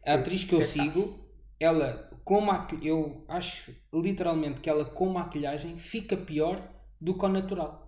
[0.06, 0.92] A atriz que eu sabe.
[0.92, 6.68] sigo, ela com maquilhagem, eu acho literalmente que ela com maquilhagem fica pior
[7.00, 7.85] do que ao natural.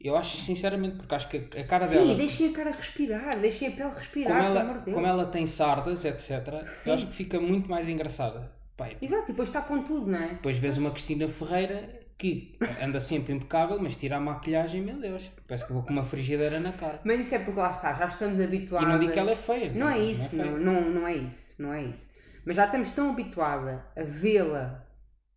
[0.00, 3.68] Eu acho sinceramente, porque acho que a cara Sim, dela, deixem a cara respirar, deixem
[3.68, 4.94] a pele respirar, como pelo amor ela, de Deus.
[4.94, 6.90] como ela tem sardas, etc., Sim.
[6.90, 8.50] eu acho que fica muito mais engraçada.
[8.76, 10.28] Pai, Exato, e depois está com tudo, não é?
[10.28, 15.30] depois vês uma Cristina Ferreira que anda sempre impecável, mas tira a maquilhagem, meu Deus,
[15.46, 17.00] parece que vou com uma frigideira na cara.
[17.04, 18.88] Mas isso é porque lá está, já estamos E habituados.
[18.88, 19.70] não digo que ela é feia.
[19.72, 20.44] Não é isso, feia.
[20.46, 22.08] não, não, não é isso, não é isso.
[22.46, 24.82] Mas já estamos tão habituada a vê-la,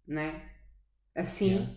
[0.08, 0.42] né?
[1.16, 1.74] Assim, Yeah.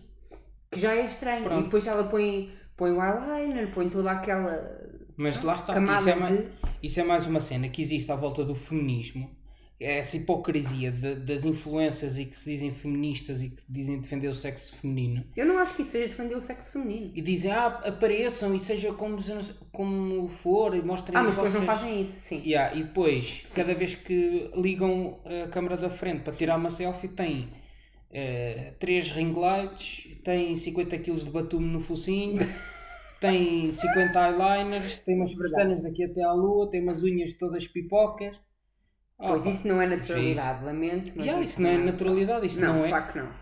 [0.71, 1.43] que já é estranho.
[1.43, 1.59] Pronto.
[1.59, 4.79] E depois ela põe, põe o eyeliner, põe toda aquela
[5.17, 6.47] Mas lá está, camada isso é, mais, de...
[6.83, 9.35] isso é mais uma cena que existe à volta do feminismo.
[9.79, 14.27] É essa hipocrisia de- das influências e que se dizem feministas e que dizem defender
[14.27, 15.23] o sexo feminino.
[15.35, 17.11] Eu não acho que isso seja defender o sexo feminino.
[17.13, 19.19] E dizem, ah, apareçam e seja como,
[19.71, 21.53] como for e mostrem Ah, mas vocês.
[21.53, 22.41] depois não fazem isso, sim.
[22.43, 27.09] Yeah, e depois, cada vez que ligam a câmara da frente para tirar uma selfie,
[28.09, 32.39] tem 3 ring lights, tem 50 kg de batume no focinho,
[33.19, 38.39] tem 50 eyeliners, tem umas pestanas daqui até à lua, tem umas unhas todas pipocas.
[39.19, 41.11] Ah, Pois pá, isso não é é naturalidade, lamento.
[41.15, 42.89] Mas Yeah, isso não é naturalidade, isso não, é.
[42.89, 43.33] claro que não.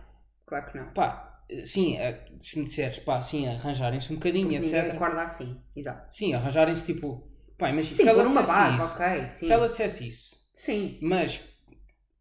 [0.46, 0.94] Claro que não.
[0.94, 4.94] Pá, sim, eh, se me disseres, pá, sim, arranjarem-se um bocadinho, Porque etc.
[4.96, 6.16] acorda assim, exato.
[6.16, 9.32] Sim, arranjarem-se tipo, pá, mas Sim, se ela dissesse base, isso, ok.
[9.32, 9.46] Sim.
[9.46, 10.98] se ela dissesse isso, Sim.
[11.02, 11.42] mas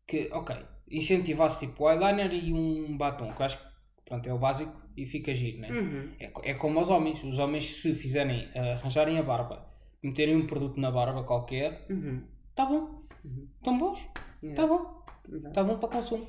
[0.06, 0.56] que, ok,
[0.90, 3.64] incentivasse tipo o eyeliner e um batom, que eu acho que
[4.04, 5.70] pronto, é o básico e fica giro, né?
[5.70, 6.12] Uhum.
[6.20, 9.66] É, é como os homens, os homens se fizerem, arranjarem a barba,
[10.02, 12.22] meterem um produto na barba qualquer, Uhum.
[12.54, 13.48] tá bom, Uhum.
[13.56, 14.08] estão bons,
[14.54, 15.54] tá bom, Exato.
[15.54, 16.26] tá bom para consumo.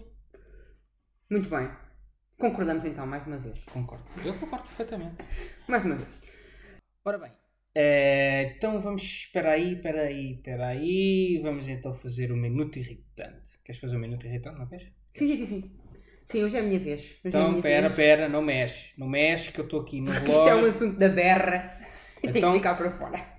[1.29, 1.69] Muito bem.
[2.37, 3.63] Concordamos então, mais uma vez.
[3.65, 5.15] Concordo, eu concordo perfeitamente.
[5.67, 6.09] Mais uma vez.
[7.03, 7.31] Ora bem,
[7.75, 13.59] eh, então vamos, espera aí, espera aí, espera aí, vamos então fazer o minuto irritante.
[13.63, 14.87] Queres fazer o minuto irritante, não queres?
[15.11, 15.71] Sim, sim, sim, sim.
[16.25, 17.01] Sim, hoje é a minha vez.
[17.01, 17.95] Hoje é Então, minha pera, vez.
[17.95, 20.97] pera, não mexe, não mexe que eu estou aqui no Porque isto é um assunto
[20.97, 21.79] da berra
[22.23, 23.35] e tem Então- que ficar para fora.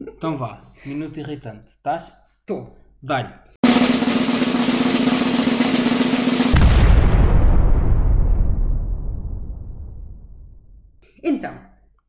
[0.00, 2.14] Então vá, minuto irritante, estás?
[2.40, 2.76] Estou.
[3.02, 3.32] Dá-lhe.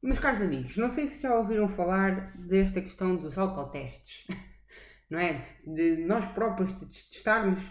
[0.01, 4.25] Meus caros amigos, não sei se já ouviram falar desta questão dos autotestes,
[5.09, 5.39] não é?
[5.65, 7.61] De, de nós próprios te- testarmos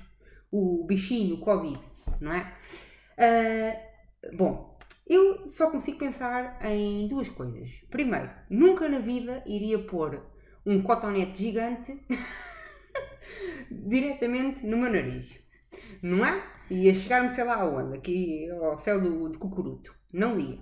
[0.50, 1.80] o bichinho, o Covid,
[2.20, 2.56] não é?
[3.18, 3.76] Ah,
[4.34, 7.70] bom, eu só consigo pensar em duas coisas.
[7.90, 10.22] Primeiro, nunca na vida iria pôr
[10.66, 11.98] um cotonete gigante
[13.70, 15.38] diretamente no meu nariz,
[16.02, 16.42] não é?
[16.70, 19.94] Ia chegar-me sei lá aonde, aqui ao céu do, de Cucuruto.
[20.12, 20.58] Não ia.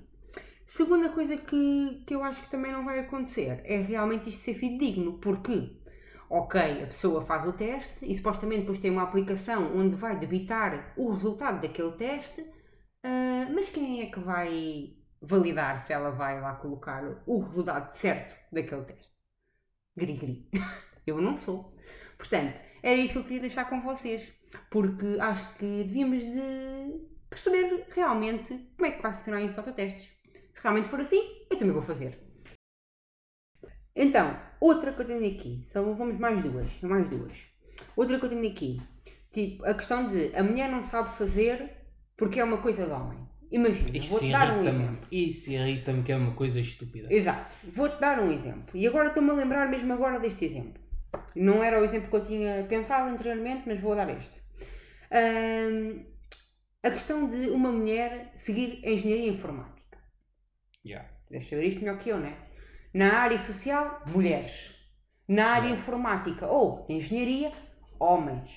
[0.67, 4.55] Segunda coisa que, que eu acho que também não vai acontecer é realmente isto ser
[4.55, 5.81] fidedigno, porque,
[6.29, 10.93] ok, a pessoa faz o teste e supostamente depois tem uma aplicação onde vai debitar
[10.97, 12.45] o resultado daquele teste,
[13.05, 18.35] ah, mas quem é que vai validar se ela vai lá colocar o resultado certo
[18.53, 19.15] daquele teste?
[19.97, 20.51] Gri-gri.
[21.07, 21.77] Eu não sou.
[22.19, 24.33] Portanto, era isso que eu queria deixar com vocês,
[24.71, 30.16] porque acho que devíamos de perceber realmente como é que vai funcionar estes autotestes.
[30.57, 32.19] Se realmente for assim, eu também vou fazer.
[33.95, 37.47] Então, outra que eu tenho aqui, são, vamos mais duas, mais duas.
[37.95, 38.81] Outra que eu tenho aqui,
[39.31, 41.73] tipo, a questão de a mulher não sabe fazer
[42.17, 43.19] porque é uma coisa de homem.
[43.53, 45.07] Imagina, vou-te dar um exemplo.
[45.13, 47.13] Isso irrita-me que é uma coisa estúpida.
[47.13, 48.71] Exato, vou-te dar um exemplo.
[48.75, 50.83] E agora estou-me a lembrar mesmo agora deste exemplo.
[51.35, 54.41] Não era o exemplo que eu tinha pensado anteriormente, mas vou dar este.
[55.11, 56.03] Ahm,
[56.83, 59.76] a questão de uma mulher seguir a engenharia informática.
[60.87, 61.09] Yeah.
[61.31, 62.37] Deves saber isto melhor que eu, não é?
[62.95, 64.53] Na área social, mulheres.
[65.29, 65.81] Na área Yeah.
[65.81, 67.53] informática ou engenharia,
[67.99, 68.51] homens.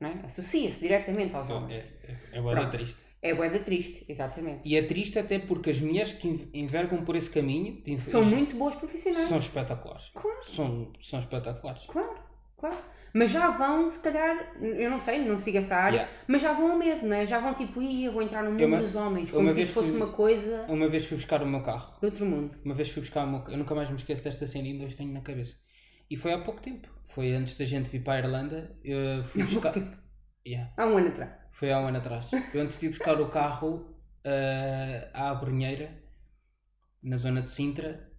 [0.00, 0.26] É?
[0.26, 1.72] Associa-se diretamente aos Então, homens.
[1.72, 2.76] é, é, é bué da Pronto.
[2.76, 3.04] triste.
[3.22, 4.60] É boeda triste, exatamente.
[4.68, 8.54] E é triste até porque as mulheres que en- envergam por esse caminho São muito
[8.54, 9.26] boas profissionais.
[9.28, 10.10] são espetaculares.
[10.10, 10.44] Claro.
[10.44, 11.86] São, são espetaculares.
[11.86, 12.18] Claro,
[12.58, 12.76] claro.
[13.16, 16.12] Mas já vão, se calhar, eu não sei, não sigo essa área, Yeah.
[16.26, 17.24] mas já vão a medo, não é?
[17.24, 19.88] Já vão tipo, eu vou entrar no mundo uma- dos homens, como se isso fosse
[19.90, 21.96] fui- uma coisa Uma vez fui buscar o meu carro.
[22.00, 22.58] de outro mundo.
[22.64, 24.96] Uma vez fui buscar o meu Eu nunca mais me esqueço desta cena ainda hoje
[24.96, 25.54] tenho na cabeça.
[26.10, 26.88] E foi há pouco tempo.
[27.08, 28.76] Foi antes da gente vir para a Irlanda.
[28.82, 29.72] Eu fui Há pouco buscar.
[29.72, 29.96] tempo.
[30.44, 30.72] Yeah.
[30.76, 31.30] Há um ano atrás.
[31.52, 32.30] Foi há um ano atrás.
[32.52, 33.96] Eu antes de ir buscar o carro
[34.26, 36.02] ah, à Abrunheira,
[37.00, 38.10] na zona de Sintra,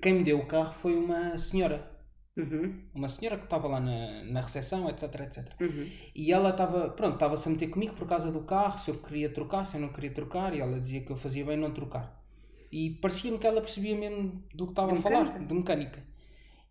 [0.00, 1.94] quem me deu o carro foi uma senhora.
[2.36, 5.54] Uhum, Uma senhora que estava lá na, na recepção, etc, etc.
[5.60, 5.90] uhum.
[6.14, 9.30] E ela estava, pronto, estava-se a meter comigo por causa do carro, se eu queria
[9.32, 12.22] trocar, se eu não queria trocar, e ela dizia que eu fazia bem não trocar.
[12.70, 16.02] E parecia-me que ela percebia mesmo do que estava a falar, de mecânica.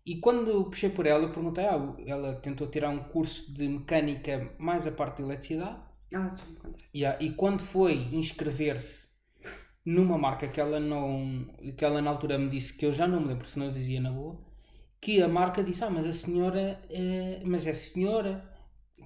[0.04, 4.54] E quando puxei por ela, eu perguntei, ah, ela tentou tirar um curso de mecânica
[4.58, 5.80] mais a parte de eletricidade,
[6.14, 6.34] Ah.
[6.94, 9.08] Yeah, e quando foi inscrever-se
[9.84, 13.20] numa marca que ela não que ela na altura me disse que eu já não
[13.20, 14.45] me lembro se não eu dizia na boa
[15.06, 18.44] que a marca disse ah mas a senhora é, mas é senhora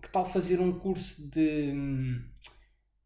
[0.01, 1.75] que tal fazer um curso de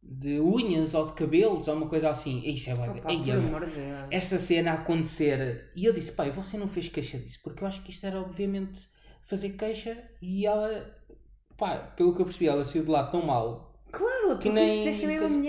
[0.00, 2.74] de unhas ou de cabelos ou uma coisa assim isso é
[3.08, 3.44] Ei, Deus.
[4.12, 7.66] esta cena a acontecer e eu disse pai você não fez queixa disso porque eu
[7.66, 8.88] acho que isto era obviamente
[9.24, 10.94] fazer queixa e ela
[11.58, 14.84] pá pelo que eu percebi ela saiu de lá tão mal Claro, que nem.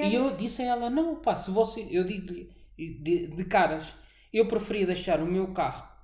[0.07, 1.87] E eu disse a ela: não, pá, se você.
[1.89, 3.95] Eu digo-lhe de, de caras,
[4.31, 5.94] eu preferia deixar o meu carro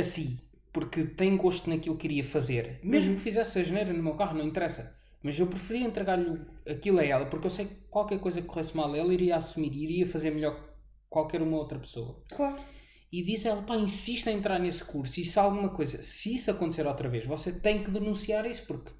[0.00, 0.38] assim,
[0.72, 2.80] porque tem gosto naquilo que queria fazer.
[2.82, 4.96] Mesmo que fizesse a geneira no meu carro, não interessa.
[5.22, 8.76] Mas eu preferia entregar-lhe aquilo a ela, porque eu sei que qualquer coisa que corresse
[8.76, 10.68] mal, ela iria assumir e iria fazer melhor que
[11.08, 12.22] qualquer uma outra pessoa.
[12.28, 12.58] Claro.
[13.10, 15.20] E a ela, pá, insista em entrar nesse curso.
[15.20, 18.90] E se alguma coisa, se isso acontecer outra vez, você tem que denunciar isso, porque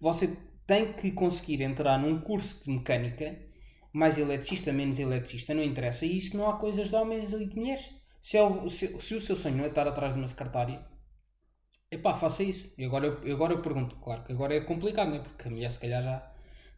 [0.00, 3.36] você tem que conseguir entrar num curso de mecânica,
[3.92, 6.06] mais eletricista, menos eletricista, não interessa.
[6.06, 7.90] E isso não há coisas de homens e de mulheres.
[8.20, 10.84] Se, é o, se, se o seu sonho não é estar atrás de uma secretária,
[11.90, 12.72] epá, faça isso.
[12.76, 15.20] E agora eu, agora eu pergunto, claro que agora é complicado, né?
[15.20, 16.30] porque a mulher se calhar já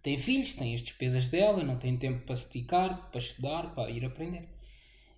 [0.03, 3.91] tem filhos, tem as despesas dela, não tem tempo para se dedicar, para estudar, para
[3.91, 4.49] ir aprender.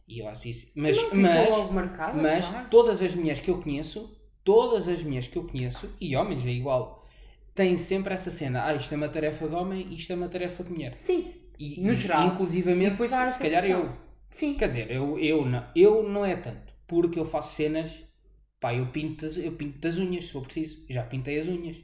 [0.09, 0.67] E eu acho isso.
[0.75, 2.69] Mas, mas, logo marcada, mas claro.
[2.69, 4.11] todas as mulheres que eu conheço,
[4.45, 7.09] todas as mulheres que eu conheço, e homens é igual,
[7.55, 8.65] têm sempre essa cena.
[8.67, 10.97] Ah, isto é uma tarefa de homem, isto é uma tarefa de mulher.
[10.97, 12.27] Sim, E, No geral.
[12.27, 13.71] inclusivamente, E depois se calhar questão.
[13.85, 14.12] eu.
[14.37, 14.55] Sim.
[14.59, 16.73] Quer dizer, eu, eu, não, eu não é tanto.
[16.87, 18.05] Porque eu faço cenas,
[18.61, 20.85] pá, eu pinto, eu pinto das unhas, se for preciso.
[20.89, 21.77] Já pintei as unhas.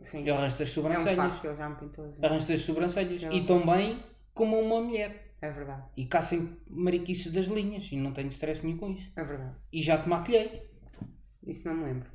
[0.00, 0.24] sim.
[0.26, 1.16] Eu arranjo as É um sobrancelhas.
[1.16, 2.24] facto, ele já me pintou assim.
[2.24, 3.24] arranjo as sobrancelhas.
[3.24, 4.02] É E tão bem
[4.34, 5.24] como uma mulher.
[5.40, 7.90] É verdade, E caçem mariquices das linhas.
[7.92, 9.10] E não tenho stress nenhum com isso.
[9.16, 9.56] é verdade.
[9.72, 10.62] E já te maquilhei.
[11.46, 12.10] Isso não me lembro.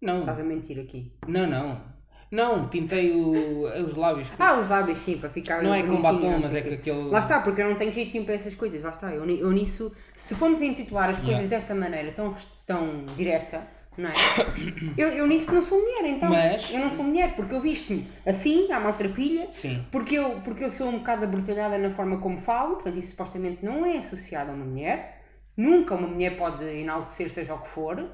[0.00, 1.12] Não, Estás a mentir aqui.
[1.28, 1.95] não, não.
[2.30, 4.28] Não, pintei o, os lábios.
[4.38, 7.04] Ah, os lábios sim, para ficar não é com batom, mas é que aquele.
[7.08, 9.10] Lá está, porque eu não tenho jeito nenhum para essas coisas, lá está.
[9.12, 11.48] Eu, eu nisso, se formos a intitular as coisas Yeah.
[11.48, 12.34] dessa maneira tão,
[12.66, 13.62] tão direta,
[13.96, 14.12] não é?
[14.98, 16.28] Eu, eu nisso não sou mulher, então.
[16.30, 19.84] Mas- Eu não sou mulher, porque eu visto-me assim, à maltrapilha, Sim.
[19.92, 23.64] porque eu, porque eu sou um bocado abortalhada na forma como falo, portanto isso supostamente
[23.64, 25.22] não é associado a uma mulher.
[25.56, 28.10] Nunca uma mulher pode enaltecer seja o que for,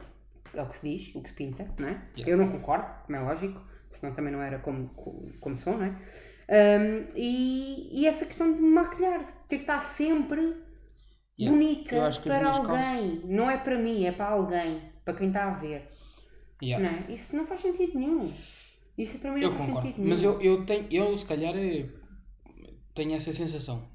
[0.54, 1.96] é o que se diz, o que se pinta, não é?
[2.16, 2.32] Yeah.
[2.32, 3.60] Eu não concordo, como é lógico,
[3.92, 5.96] senão também não era como, como, como sou, não é?
[6.48, 10.56] Ahm, e, e essa questão de maquilhar, ter que estar sempre
[11.38, 11.50] Yeah.
[11.56, 15.90] bonita para alguém, não é para mim, é para alguém, para quem está a ver.
[16.62, 16.84] Yeah.
[16.84, 17.12] Não é?
[17.12, 18.32] Isso não faz sentido nenhum.
[18.96, 19.88] Isso para mim Eu não faz concordo.
[19.88, 20.10] sentido nenhum.
[20.10, 21.88] Mas eu, eu tenho, eu se calhar eh,
[22.94, 23.88] tenho essa sensação.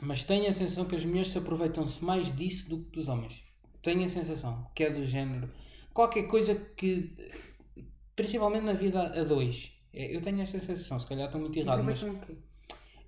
[0.00, 3.42] Mas tenho a sensação que as mulheres se aproveitam-se mais disso do que dos homens.
[3.82, 5.50] Tenho a sensação que é do género.
[5.92, 7.16] Qualquer coisa que.
[8.18, 9.72] Principalmente na vida a dois.
[9.94, 12.02] É, Eu tenho essa sensação, se calhar estou muito errado, mas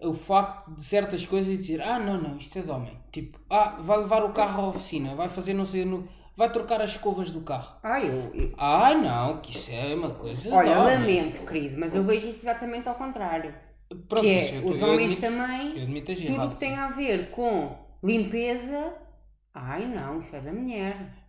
[0.00, 2.96] o facto de certas coisas dizer ah não, não, isto é de homem.
[3.12, 6.80] Tipo, ah, vai levar o carro à oficina, vai fazer não sei, no, vai trocar
[6.80, 7.76] as escovas do carro.
[7.82, 10.54] Ah, eu, eu- Ah não, que isso é uma coisa.
[10.54, 13.54] Olha, lamento, querido, mas eu vejo isso exatamente ao contrário.
[14.08, 17.30] Pronto, que é, eu- os homens admito- também, admito tudo o que tem a ver
[17.32, 18.94] com limpeza,
[19.52, 21.19] ai não, isso é da mulher.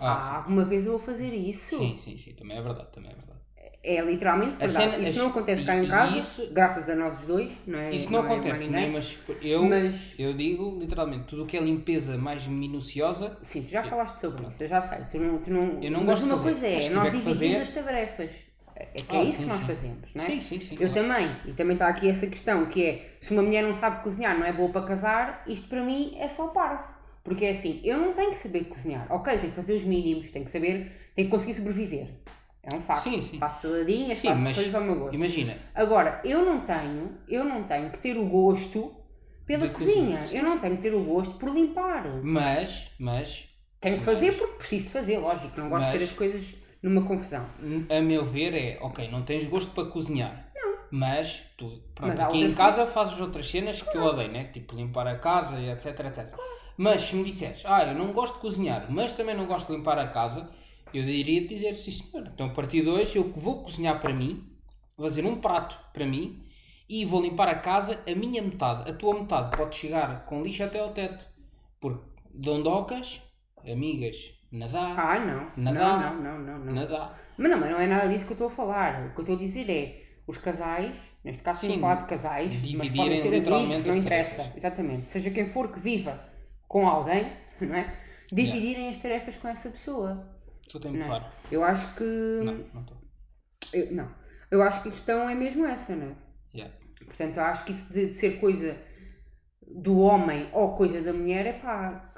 [0.00, 1.76] Ah, Ah, uma vez eu vou fazer isso.
[1.76, 1.96] sim.
[1.96, 3.38] sim, sim, também é verdade, também é verdade.
[3.82, 4.90] É literalmente A verdade.
[4.90, 7.94] cena- isso as- não acontece cá em casa, isso- graças a nós dois, não é?
[7.94, 8.86] Isso não, é mais acontece, ninguém.
[8.86, 8.92] né?
[8.92, 13.70] mas eu, Mas, eu digo literalmente, tudo o que é limpeza mais minuciosa, sim, tu
[13.70, 14.98] já falaste sobre isso, eu já sei.
[15.10, 17.62] Tu não, tu não, Eu não mas gosto uma fazer, coisa é, nós dividimos fazer-
[17.62, 18.30] as tarefas.
[18.76, 19.66] É que Ah, é isso sim, que nós sim.
[19.66, 20.26] fazemos, não é?
[20.26, 20.74] sim, sim, sim.
[20.80, 20.94] Eu claro.
[20.94, 24.38] também, e também está aqui essa questão que é, se uma mulher não sabe cozinhar,
[24.38, 26.97] não é boa para casar, isto para mim é só parvo.
[27.28, 29.06] Porque é assim, eu não tenho que saber cozinhar.
[29.10, 32.08] Ok, tenho que fazer os mínimos, tenho que saber, tenho que conseguir sobreviver.
[32.62, 33.02] É um facto.
[33.04, 33.38] Sim, sim.
[33.38, 35.14] Faço saladinhas, Sim, faço mas coisas ao meu gosto.
[35.14, 38.94] Imagina, Agora, eu não tenho, eu não tenho que ter o gosto
[39.46, 40.18] pela cozinha.
[40.18, 40.38] cozinha.
[40.40, 42.04] Eu não tenho que ter o gosto por limpar.
[42.22, 43.48] mas, mas,
[43.80, 45.58] Tenho que fazer porque preciso fazer, lógico.
[45.60, 46.44] Não gosto de ter Mas- as coisas
[46.82, 47.46] numa confusão.
[47.96, 50.50] a meu ver é, ok, não tens gosto para cozinhar.
[50.54, 50.78] Não.
[50.90, 54.44] Mas tu, pronto, Mas aqui em casa fazes outras cenas que eu odeio, né?
[54.52, 56.34] Tipo limpar a casa etc, etc.
[56.78, 59.76] Mas se me dissesses, ah, eu não gosto de cozinhar, mas também não gosto de
[59.76, 60.48] limpar a casa,
[60.94, 64.48] eu diria dizer, sim senhor, então a partir de hoje eu vou cozinhar para mim,
[64.96, 66.40] vou fazer um prato para mim
[66.88, 68.88] e vou limpar a casa a minha metade.
[68.88, 71.26] A tua metade pode chegar com lixo até ao teto.
[71.80, 72.00] Porque
[72.32, 73.20] dondocas,
[73.68, 75.52] amigas, nadar, Ah, não.
[75.56, 76.14] Nadar.
[76.14, 76.64] Não, não, não, não.
[76.64, 76.72] não.
[76.74, 77.20] nadar.
[77.36, 79.08] Mas não, mas não é nada disso que eu estou a falar.
[79.08, 80.92] O que eu estou a dizer é os casais,
[81.24, 84.52] neste caso Sim, falar de casais, mas podem ser amigos, não interessa.
[84.56, 85.08] Exatamente.
[85.08, 86.27] Seja quem for que viva
[86.68, 87.92] com alguém, não é?
[88.30, 90.28] Dividirem as tarefas com essa pessoa.
[90.62, 91.00] Estou a Não.
[91.00, 91.34] empurrar.
[91.50, 92.04] Eu acho que.
[92.04, 92.98] Não, não estou.
[93.72, 94.14] Eu, não.
[94.50, 96.16] Eu acho que a questão é mesmo essa, não é?
[96.54, 96.74] Yeah.
[97.04, 98.76] Portanto, eu acho que isso de, de ser coisa
[99.66, 102.14] do homem ou coisa da mulher é pá.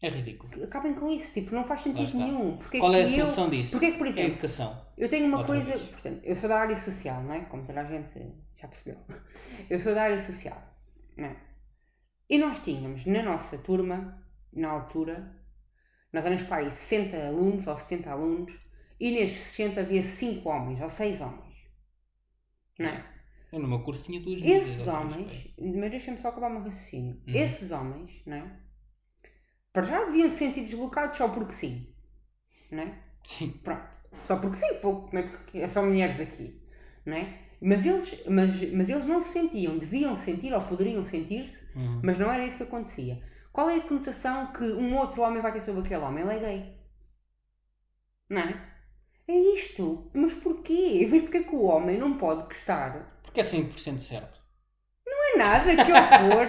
[0.00, 0.64] É ridículo.
[0.64, 2.56] Acabem com isso, tipo, não faz sentido nenhum.
[2.56, 3.70] Porque Qual é a eu- solução disso?
[3.72, 4.86] Porque é que, por É exemplo, educação.
[4.98, 5.88] eu tenho uma Outra coisa, vez.
[5.88, 7.40] portanto, eu sou da área social, não é?
[7.42, 8.10] Como toda a gente
[8.60, 8.96] já percebeu.
[9.70, 10.60] Eu sou da área social,
[11.16, 11.36] não é?
[12.28, 15.38] E nós tínhamos na nossa turma, na altura,
[16.12, 18.52] nós éramos para aí 60 alunos ou 70 alunos,
[18.98, 21.56] e nestes 60 havia 5 homens ou 6 homens,
[22.78, 23.12] não é?
[23.52, 27.20] Eu no meu curso tinha duas Esses homens, mas deixa-me só acabar o meu raciocínio.
[27.26, 27.34] Uhum.
[27.34, 28.60] Esses homens, não é?
[29.72, 31.94] Para já deviam se sentir deslocados só porque sim,
[32.70, 32.98] não é?
[33.24, 33.50] Sim.
[33.62, 33.92] Pronto.
[34.24, 36.62] Só porque sim, vou, como é que é só mulheres aqui,
[37.04, 37.40] não é?
[37.60, 42.00] Mas eles, mas, mas eles não se sentiam, deviam sentir ou poderiam sentir-se, Uhum.
[42.02, 43.22] mas não era isso que acontecia.
[43.52, 46.24] Qual é a conotação que um outro homem vai ter sobre aquele homem?
[46.24, 46.76] Ele é gay.
[48.30, 48.72] Não é?
[49.28, 50.10] É isto.
[50.14, 51.06] Mas porquê?
[51.10, 53.20] Mas porquê que o homem não pode gostar?
[53.22, 54.40] Porque é 100% certo.
[55.06, 56.46] Não é nada, que horror!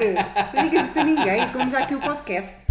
[0.55, 2.65] Não digas isso a ninguém, como já aqui o podcast.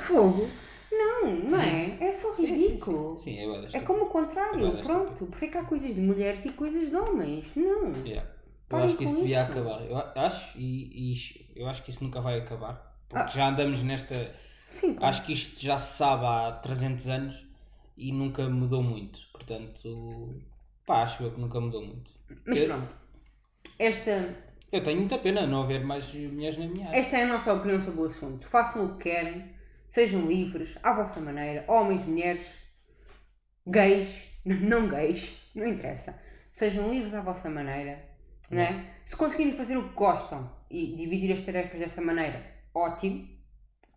[0.00, 0.48] Fogo.
[0.90, 1.96] Não, não é?
[2.00, 3.18] É só Sim, sim, ridículo.
[3.18, 5.26] Sim, sim, é É como o contrário, esta- pronto.
[5.26, 7.50] Porque é que há coisas de mulheres e coisas de homens?
[7.56, 7.94] Não.
[8.04, 8.28] Yeah.
[8.78, 9.52] Eu acho que isso devia isso.
[9.52, 9.80] acabar.
[9.82, 12.96] Eu acho, e, e eu acho que isso nunca vai acabar.
[13.08, 13.26] Porque Ah.
[13.28, 14.14] já andamos nesta.
[14.66, 15.10] Sim, claro.
[15.10, 17.46] Acho que isto já se sabe há 300 anos
[17.96, 19.20] e nunca mudou muito.
[19.32, 20.40] Portanto,
[20.86, 22.10] pá, acho eu que nunca mudou muito.
[22.46, 22.94] Mas eu- pronto.
[23.78, 24.34] Esta,
[24.70, 26.98] Eu tenho muita pena não haver mais mulheres na minha área.
[26.98, 28.46] esta é a nossa opinião sobre o assunto.
[28.48, 29.52] Façam o que querem,
[29.88, 32.46] sejam livres, à vossa maneira, homens, mulheres,
[33.66, 36.18] gays, não gays, não interessa.
[36.50, 38.02] Sejam livres à vossa maneira,
[38.52, 38.94] não é?
[39.04, 43.28] Se conseguirem fazer o que gostam e dividir as tarefas dessa maneira, ótimo,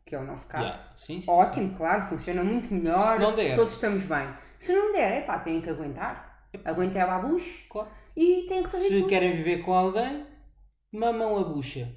[0.05, 0.63] que é o nosso caso.
[0.65, 0.83] Yeah.
[0.97, 1.31] Sim, sim.
[1.31, 3.15] Ótimo, claro, funciona muito melhor.
[3.15, 3.55] Se não der.
[3.55, 4.27] Todos estamos bem.
[4.57, 6.49] Se não der, é pá, têm que aguentar.
[6.63, 7.89] Aguentem a babuche Claro.
[8.15, 9.09] e têm que fazer Se tudo.
[9.09, 10.25] querem viver com alguém,
[10.91, 11.93] mamam a bucha.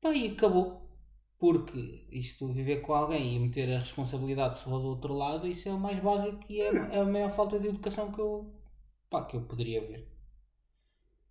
[0.00, 0.84] Pá, e acabou.
[1.38, 5.72] Porque isto viver com alguém e meter a responsabilidade só do outro lado, isso é
[5.72, 8.54] o mais básico e é a maior falta de educação que eu,
[9.10, 10.08] pá, que eu poderia ver.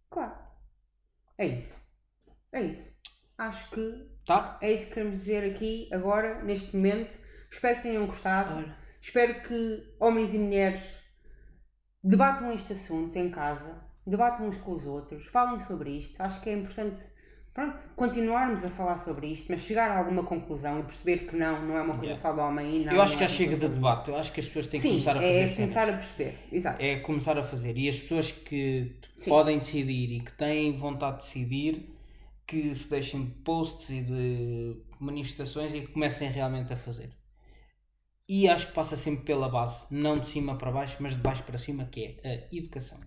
[0.09, 0.35] Claro.
[1.37, 1.75] É isso.
[2.51, 2.93] É isso.
[3.37, 4.57] Acho que Tá?
[4.61, 7.19] é isso que queremos dizer aqui, agora, neste momento.
[7.51, 8.55] Espero que tenham gostado.
[8.55, 8.77] Olha.
[9.01, 10.81] Espero que homens e mulheres
[12.03, 16.19] debatam este assunto em casa, debatam uns com os outros, falem sobre isto.
[16.21, 17.03] Acho que é importante,
[17.55, 21.65] pronto, continuarmos a falar sobre isto, mas chegar a alguma conclusão e perceber que não,
[21.65, 22.21] não é uma coisa Yeah.
[22.21, 22.93] só do homem e não.
[22.93, 24.09] eu acho não que é já uma chega de debate.
[24.11, 25.55] Eu acho que as pessoas têm que Sim, começar a fazer é cenas.
[25.55, 26.37] começar a perceber.
[26.51, 26.83] Exato.
[26.83, 27.77] É começar a fazer.
[27.77, 29.29] E as pessoas que Sim.
[29.29, 31.89] podem decidir e que têm vontade de decidir,
[32.45, 37.09] que se deixem de posts e de manifestações e que comecem realmente a fazer.
[38.27, 41.43] E acho que passa sempre pela base, não de cima para baixo, mas de baixo
[41.43, 42.99] para cima, que é a educação.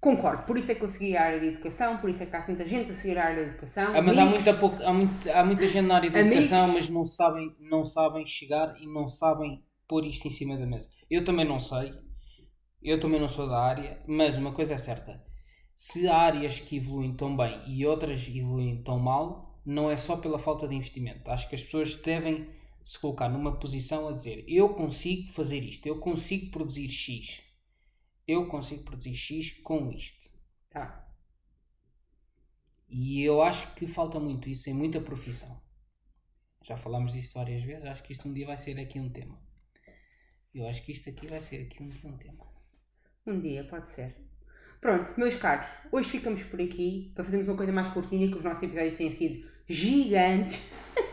[0.00, 2.34] Concordo, por isso é que eu segui a área de educação, por isso é que
[2.34, 3.92] há tanta gente a seguir a área de educação.
[3.94, 6.30] Ah, mas há muita, pouca, há, muito- há muita gente na área Amigos.
[6.38, 10.64] educação, mas não sabem, não sabem chegar e não sabem pôr isto em cima da
[10.66, 10.88] mesa.
[11.10, 11.92] Eu também não sei,
[12.82, 15.22] eu também não sou da área, mas uma coisa é certa:
[15.76, 20.16] se há áreas que evoluem tão bem e outras evoluem tão mal, não é só
[20.16, 21.30] pela falta de investimento.
[21.30, 22.48] Acho que as pessoas devem
[22.82, 27.42] se colocar numa posição a dizer: eu consigo fazer isto, eu consigo produzir X,
[28.30, 30.28] eu consigo produzir X com isto.
[30.70, 31.08] Tá.
[32.88, 35.60] E eu acho que falta muito isso em muita profissão.
[36.64, 39.40] Já falámos disto várias vezes, acho que isto um dia vai ser aqui um tema.
[40.52, 42.46] Eu acho que isto aqui vai ser aqui um dia um tema.
[43.26, 44.16] Um dia, pode ser.
[44.80, 48.42] Pronto, meus caros, hoje ficamos por aqui para fazermos uma coisa mais curtinha, que os
[48.42, 50.58] nossos episódios têm sido gigantes.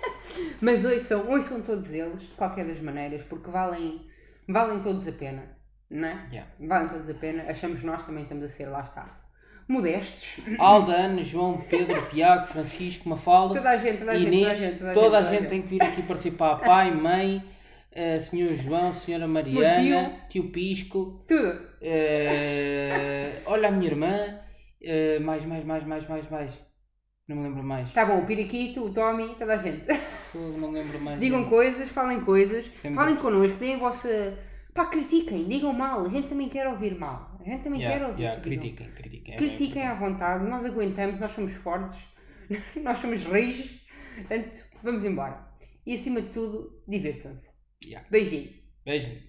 [0.61, 4.09] Mas ouçam, ouçam todos eles, de qualquer das maneiras, porque valem,
[4.47, 5.56] valem todos a pena.
[5.89, 6.27] Não é?
[6.31, 6.51] Yeah.
[6.59, 9.19] Valem todos a pena, achamos nós também estamos a ser, lá está,
[9.67, 10.37] modestos.
[10.57, 14.53] Alda, Ana, João, Pedro, Tiago, Francisco, Mafalda, Toda a gente, toda a gente, toda a
[14.53, 16.57] Inês, gente, toda a gente tem que vir aqui participar.
[16.63, 17.43] Pai, mãe,
[17.91, 21.59] eh, senhor João, senhora Mariana, tio Pisco, Tudo.
[21.81, 24.39] eh, olha a minha irmã,
[24.81, 26.67] eh, mais, mais, mais, mais, mais, mais.
[27.27, 27.91] Não me lembro mais.
[27.91, 29.85] Tá bom, o Piriquito, o Tommy, toda a gente.
[30.33, 31.19] Não me lembro mais.
[31.19, 31.49] Digam gente.
[31.49, 32.93] coisas, falem coisas, Sempre.
[32.93, 34.37] falem connosco, deem a vossa.
[34.77, 37.35] Pá, critiquem, digam mal, a gente também quer ouvir mal.
[37.39, 38.21] A gente também Yeah, quer ouvir.
[38.21, 39.33] yeah, critiquem, critiquem.
[39.33, 41.95] é bem Critiquem à vontade, nós aguentamos, nós somos fortes,
[42.83, 43.69] nós somos rijos,
[44.15, 45.47] portanto, vamos embora.
[45.85, 47.49] E acima de tudo, divirtam-se.
[47.83, 48.07] Yeah.
[48.11, 48.51] Beijinho.
[48.85, 49.21] Beijinho.